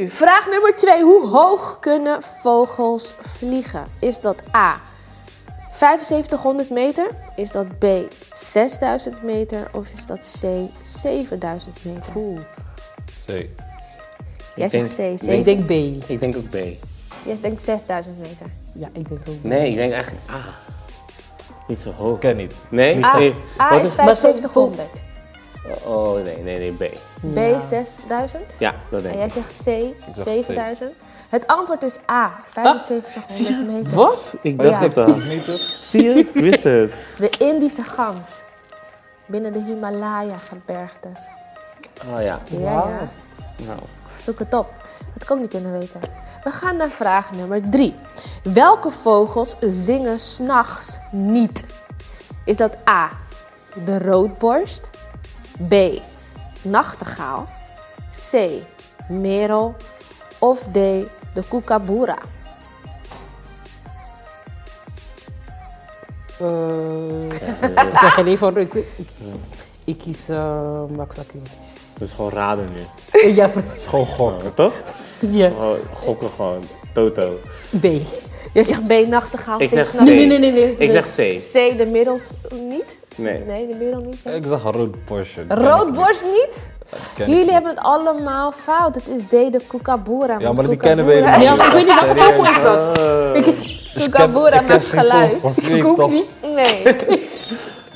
Nu, 0.00 0.10
Vraag 0.10 0.48
nummer 0.48 0.76
twee. 0.76 1.02
Hoe 1.02 1.26
hoog 1.28 1.78
kunnen 1.80 2.22
vogels 2.22 3.14
vliegen? 3.20 3.84
Is 3.98 4.20
dat 4.20 4.36
A, 4.54 4.80
7500 5.72 6.70
meter? 6.70 7.06
Is 7.36 7.52
dat 7.52 7.78
B, 7.78 7.84
6000 8.34 9.22
meter? 9.22 9.68
Of 9.72 9.90
is 9.96 10.06
dat 10.06 10.38
C, 10.40 10.44
7000 10.84 11.84
meter? 11.84 12.12
C. 13.26 13.28
Jij 14.56 14.68
denk- 14.68 14.70
zegt 14.70 14.94
C, 14.94 14.98
Ik 14.98 15.18
7. 15.18 15.44
denk 15.44 15.66
B. 15.66 15.70
Ik 16.10 16.20
denk 16.20 16.36
ook 16.36 16.50
B. 16.50 16.54
Jij 17.24 17.38
denkt 17.40 17.62
6000 17.62 18.18
meter. 18.18 18.46
Ja, 18.72 18.86
ik 18.92 19.08
denk 19.08 19.20
ook 19.28 19.40
B. 19.40 19.44
Nee, 19.44 19.70
ik 19.70 19.76
denk 19.76 19.92
eigenlijk 19.92 20.22
A. 20.30 20.40
Niet 21.68 21.78
zo 21.78 21.90
hoog. 21.90 22.14
Ik 22.14 22.20
ken 22.20 22.36
niet. 22.36 22.54
Nee? 22.70 23.04
A, 23.04 23.18
nee. 23.18 23.34
A 23.60 23.70
Wat 23.70 23.82
is 23.82 23.88
is... 23.88 23.94
7500. 23.94 24.88
Oh, 25.84 26.22
nee, 26.24 26.36
nee, 26.36 26.58
nee, 26.58 26.72
B. 26.72 26.94
B, 27.34 27.60
6000. 27.60 28.42
Ja, 28.58 28.74
dat 28.90 29.02
denk 29.02 29.14
En 29.14 29.20
ik. 29.24 29.32
jij 29.32 29.42
zegt 29.42 29.56
C, 29.56 29.62
zeg 30.14 30.24
C. 30.24 30.30
7000. 30.32 30.92
Het 31.28 31.46
antwoord 31.46 31.82
is 31.82 31.98
A, 32.10 32.32
7500 32.54 33.66
meter. 33.66 33.94
Wat? 33.94 34.18
Ik 34.42 34.62
dacht 34.62 34.80
het 34.80 34.96
al. 34.96 35.14
Zie 35.80 36.02
je? 36.02 36.14
Ik 36.14 36.30
wist 36.32 36.62
het. 36.62 36.92
De 37.18 37.30
Indische 37.38 37.84
gans. 37.84 38.42
Binnen 39.26 39.52
de 39.52 39.62
Himalaya-gebergtes. 39.62 41.28
Oh 42.06 42.22
ja. 42.22 42.40
Ja, 42.44 42.58
ja. 42.60 43.08
Nou. 43.66 43.78
Zoek 44.18 44.38
het 44.38 44.54
op. 44.54 44.74
Dat 45.14 45.24
kan 45.24 45.36
ik 45.36 45.42
niet 45.42 45.50
kunnen 45.50 45.72
weten. 45.78 46.00
We 46.44 46.50
gaan 46.50 46.76
naar 46.76 46.88
vraag 46.88 47.32
nummer 47.32 47.60
3. 47.70 47.94
Welke 48.42 48.90
vogels 48.90 49.56
zingen 49.60 50.18
s'nachts 50.18 50.98
niet? 51.12 51.64
Is 52.44 52.56
dat 52.56 52.76
A. 52.88 53.08
De 53.84 53.98
roodborst? 53.98 54.88
B. 55.68 55.74
Nachtegaal? 56.62 57.48
C. 58.30 58.48
Merel? 59.08 59.74
Of 60.38 60.58
D. 60.60 60.74
De 61.34 61.42
kookaburra? 61.48 62.18
Eh, 66.40 67.24
ik 68.10 68.16
idee 68.18 68.38
van. 68.38 68.56
Ik, 68.56 68.74
ik, 68.74 68.86
ik 69.84 69.98
kies. 69.98 70.28
Max, 70.96 71.16
ik 71.16 71.26
kies. 71.26 71.42
Dat 71.98 72.08
is 72.08 72.12
gewoon 72.14 72.30
raden 72.30 72.68
nu. 72.74 72.80
Ja, 73.32 73.44
Het 73.44 73.52
precies. 73.52 73.72
is 73.72 73.86
gewoon 73.86 74.06
gok. 74.06 74.40
Toch? 74.54 74.72
Ja. 75.20 75.48
Gewoon 75.48 75.78
gokken 75.94 76.30
gewoon. 76.30 76.62
Toto. 76.92 77.38
B. 77.80 77.86
Jij 78.52 78.64
zegt 78.64 78.86
B. 78.86 78.92
Nachtegaal? 79.08 79.60
Ik 79.60 79.68
zeg 79.68 79.90
C. 79.90 80.00
Nee, 80.00 80.26
nee, 80.26 80.38
nee, 80.38 80.52
nee. 80.52 80.74
Ik 80.78 80.90
zeg 80.90 81.04
C. 81.04 81.38
C. 81.52 81.78
De 81.78 81.86
middels 81.86 82.30
niet? 82.68 82.98
Nee. 83.14 83.38
Nee, 83.46 83.66
de 83.66 83.74
middel 83.74 84.00
niet. 84.00 84.16
Ik 84.34 84.44
zag 84.46 84.64
een 84.64 84.72
rood 84.72 85.04
Porsche. 85.04 85.44
Roodborst 85.48 86.24
niet? 86.24 86.70
Jullie 87.16 87.34
niet. 87.36 87.50
hebben 87.50 87.70
het 87.70 87.80
allemaal 87.80 88.52
fout. 88.52 88.94
Het 88.94 89.08
is 89.08 89.22
D, 89.22 89.30
de 89.30 89.60
kookaburra. 89.66 90.38
Ja, 90.38 90.52
maar 90.52 90.68
die 90.68 90.76
kennen 90.76 91.06
we 91.06 91.12
helemaal 91.12 91.40
Ja, 91.40 91.54
maar 91.54 91.66
ik 91.66 91.72
weet 91.72 91.86
niet 91.86 92.00
welke 92.00 92.20
Serieus. 92.20 92.34
vogel 92.36 92.52
is 92.52 92.62
dat. 92.62 94.10
Ken 94.10 94.32
maakt 94.66 94.84
geluid. 94.84 95.66
ik 95.68 95.86
ook 96.00 96.10
niet. 96.10 96.26
Nee. 96.54 96.82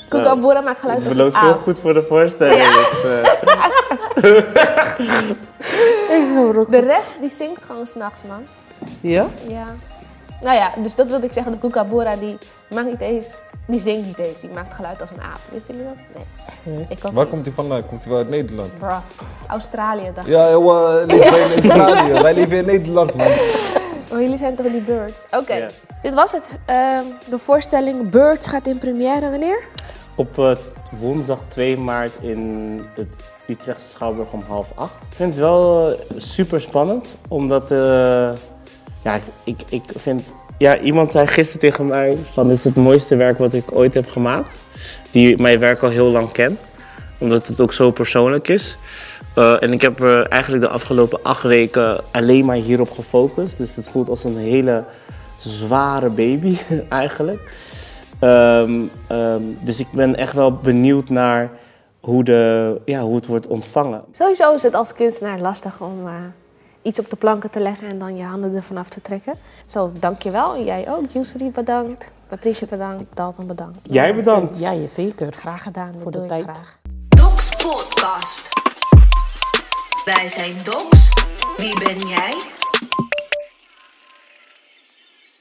Kookaburra 0.08 0.60
maakt 0.60 0.80
geluid 0.80 0.98
Het 0.98 1.06
als 1.06 1.16
belooft 1.16 1.38
veel 1.38 1.48
aap. 1.48 1.60
goed 1.62 1.80
voor 1.80 1.94
de 1.94 2.02
voorstelling. 2.02 2.62
Het, 2.62 3.04
eh, 3.04 4.32
De 6.70 6.78
rest 6.78 7.16
die 7.20 7.30
zingt 7.30 7.64
gewoon 7.66 7.86
s'nachts, 7.86 8.22
man. 8.28 8.42
ja? 9.00 9.26
Ja. 9.48 9.66
Nou 10.42 10.56
ja, 10.56 10.70
dus 10.82 10.94
dat 10.94 11.06
wilde 11.08 11.26
ik 11.26 11.32
zeggen. 11.32 11.52
De 11.52 11.58
kookaburra 11.58 12.16
die 12.16 12.38
maakt 12.68 12.86
niet 12.86 13.00
eens... 13.00 13.38
Die 13.66 13.80
zingt 13.80 14.06
niet 14.06 14.18
eens. 14.18 14.40
Die 14.40 14.50
maakt 14.50 14.74
geluid 14.74 15.00
als 15.00 15.10
een 15.10 15.20
aap. 15.20 15.38
Wisten 15.52 15.74
jullie 15.74 15.90
dat? 16.12 16.22
Nee. 16.62 16.86
Ik 16.88 16.98
Waar 17.02 17.12
niet. 17.12 17.28
komt 17.28 17.46
hij 17.46 17.54
vandaan? 17.54 17.86
Komt 17.86 18.02
hij 18.04 18.12
wel 18.12 18.20
uit 18.22 18.30
Nederland? 18.30 18.74
Bruh. 18.78 18.96
Australië, 19.46 20.10
dacht 20.14 20.26
ik. 20.26 20.32
Ja, 20.32 20.50
uh, 20.50 21.04
nee, 21.04 21.18
wij 21.18 21.40
in 21.40 21.52
Australië. 21.62 22.12
Wij 22.22 22.34
leven 22.34 22.56
in 22.56 22.64
Nederland, 22.66 23.14
man. 23.14 23.26
Oh, 24.12 24.20
jullie 24.20 24.38
zijn 24.38 24.54
toch 24.54 24.66
die 24.66 24.80
birds? 24.80 25.26
Oké. 25.30 25.54
Ja. 25.54 25.68
Dit 26.02 26.14
was 26.14 26.32
het. 26.32 26.58
Ehm, 26.64 27.04
de 27.30 27.38
voorstelling 27.38 28.10
Birds 28.10 28.46
gaat 28.46 28.66
in 28.66 28.78
première 28.78 29.30
wanneer? 29.30 29.62
Op 30.14 30.38
eh, 30.38 30.50
woensdag 30.90 31.38
2 31.48 31.76
maart 31.78 32.12
in 32.20 32.80
het 32.94 33.14
Utrechtse 33.46 33.88
Schouwburg 33.88 34.30
om 34.32 34.42
half 34.48 34.72
acht. 34.74 35.02
Ik 35.10 35.14
vind 35.16 35.30
het 35.30 35.38
wel 35.40 35.88
eh, 35.90 35.96
super 36.16 36.60
spannend, 36.60 37.14
omdat 37.28 37.70
eh, 37.70 38.30
ja, 39.04 39.18
ik, 39.44 39.60
ik, 39.68 39.82
vind. 39.96 40.34
Ja, 40.58 40.78
iemand 40.78 41.10
zei 41.10 41.26
gisteren 41.26 41.60
tegen 41.60 41.86
mij: 41.86 42.16
van 42.32 42.48
dit 42.48 42.56
is 42.56 42.64
het 42.64 42.76
mooiste 42.76 43.16
werk 43.16 43.38
wat 43.38 43.54
ik 43.54 43.76
ooit 43.76 43.94
heb 43.94 44.10
gemaakt. 44.10 44.54
Die 45.10 45.40
mijn 45.42 45.58
werk 45.58 45.82
al 45.82 45.88
heel 45.88 46.10
lang 46.10 46.32
kent, 46.32 46.60
omdat 47.18 47.46
het 47.46 47.60
ook 47.60 47.72
zo 47.72 47.90
persoonlijk 47.90 48.48
is. 48.48 48.76
Eh, 49.34 49.62
en 49.62 49.72
ik 49.72 49.80
heb 49.80 50.00
er 50.00 50.26
eigenlijk 50.26 50.62
de 50.62 50.68
afgelopen 50.68 51.22
acht 51.22 51.42
weken 51.42 52.00
alleen 52.10 52.44
maar 52.44 52.56
hierop 52.56 52.90
gefocust. 52.90 53.58
Dus 53.58 53.76
het 53.76 53.88
voelt 53.88 54.08
als 54.08 54.24
een 54.24 54.38
hele 54.38 54.84
zware 55.38 56.08
baby 56.08 56.56
eigenlijk. 56.88 57.50
Ehm, 58.18 58.82
ehm, 59.06 59.42
dus 59.60 59.80
ik 59.80 59.86
ben 59.92 60.16
echt 60.16 60.32
wel 60.32 60.52
benieuwd 60.52 61.08
naar 61.08 61.50
hoe, 62.00 62.24
de, 62.24 62.80
ja, 62.84 63.00
hoe 63.00 63.16
het 63.16 63.26
wordt 63.26 63.46
ontvangen. 63.46 64.02
Sowieso 64.12 64.54
is 64.54 64.62
het 64.62 64.74
als 64.74 64.94
kunstenaar 64.94 65.40
lastig 65.40 65.80
om 65.80 66.06
eh, 66.06 66.12
iets 66.84 66.98
op 66.98 67.10
de 67.10 67.16
planken 67.16 67.50
te 67.50 67.60
leggen 67.60 67.88
en 67.88 67.98
dan 67.98 68.16
je 68.16 68.22
handen 68.24 68.54
ervan 68.56 68.76
af 68.76 68.88
te 68.88 69.02
trekken. 69.02 69.34
Zo, 69.66 69.92
dankjewel. 69.98 70.62
Jij 70.64 70.88
ook. 70.88 71.04
Yusri 71.12 71.50
bedankt. 71.50 72.10
Patricia 72.28 72.66
bedankt. 72.66 73.16
Dalton 73.16 73.46
bedankt. 73.46 73.78
Jij 73.82 74.14
bedankt. 74.14 74.58
Ja, 74.58 74.70
je 74.70 74.86
zeker. 74.88 75.32
Graag 75.32 75.62
gedaan. 75.62 75.92
Dat 75.92 76.02
Voor 76.02 76.10
de 76.10 76.26
tijd. 76.26 76.42
graag. 76.42 76.78
Docs 77.08 77.48
Podcast. 77.56 78.48
Wij 80.04 80.28
zijn 80.28 80.54
Docs. 80.64 81.12
Wie 81.56 81.78
ben 81.78 82.08
jij? 82.08 82.34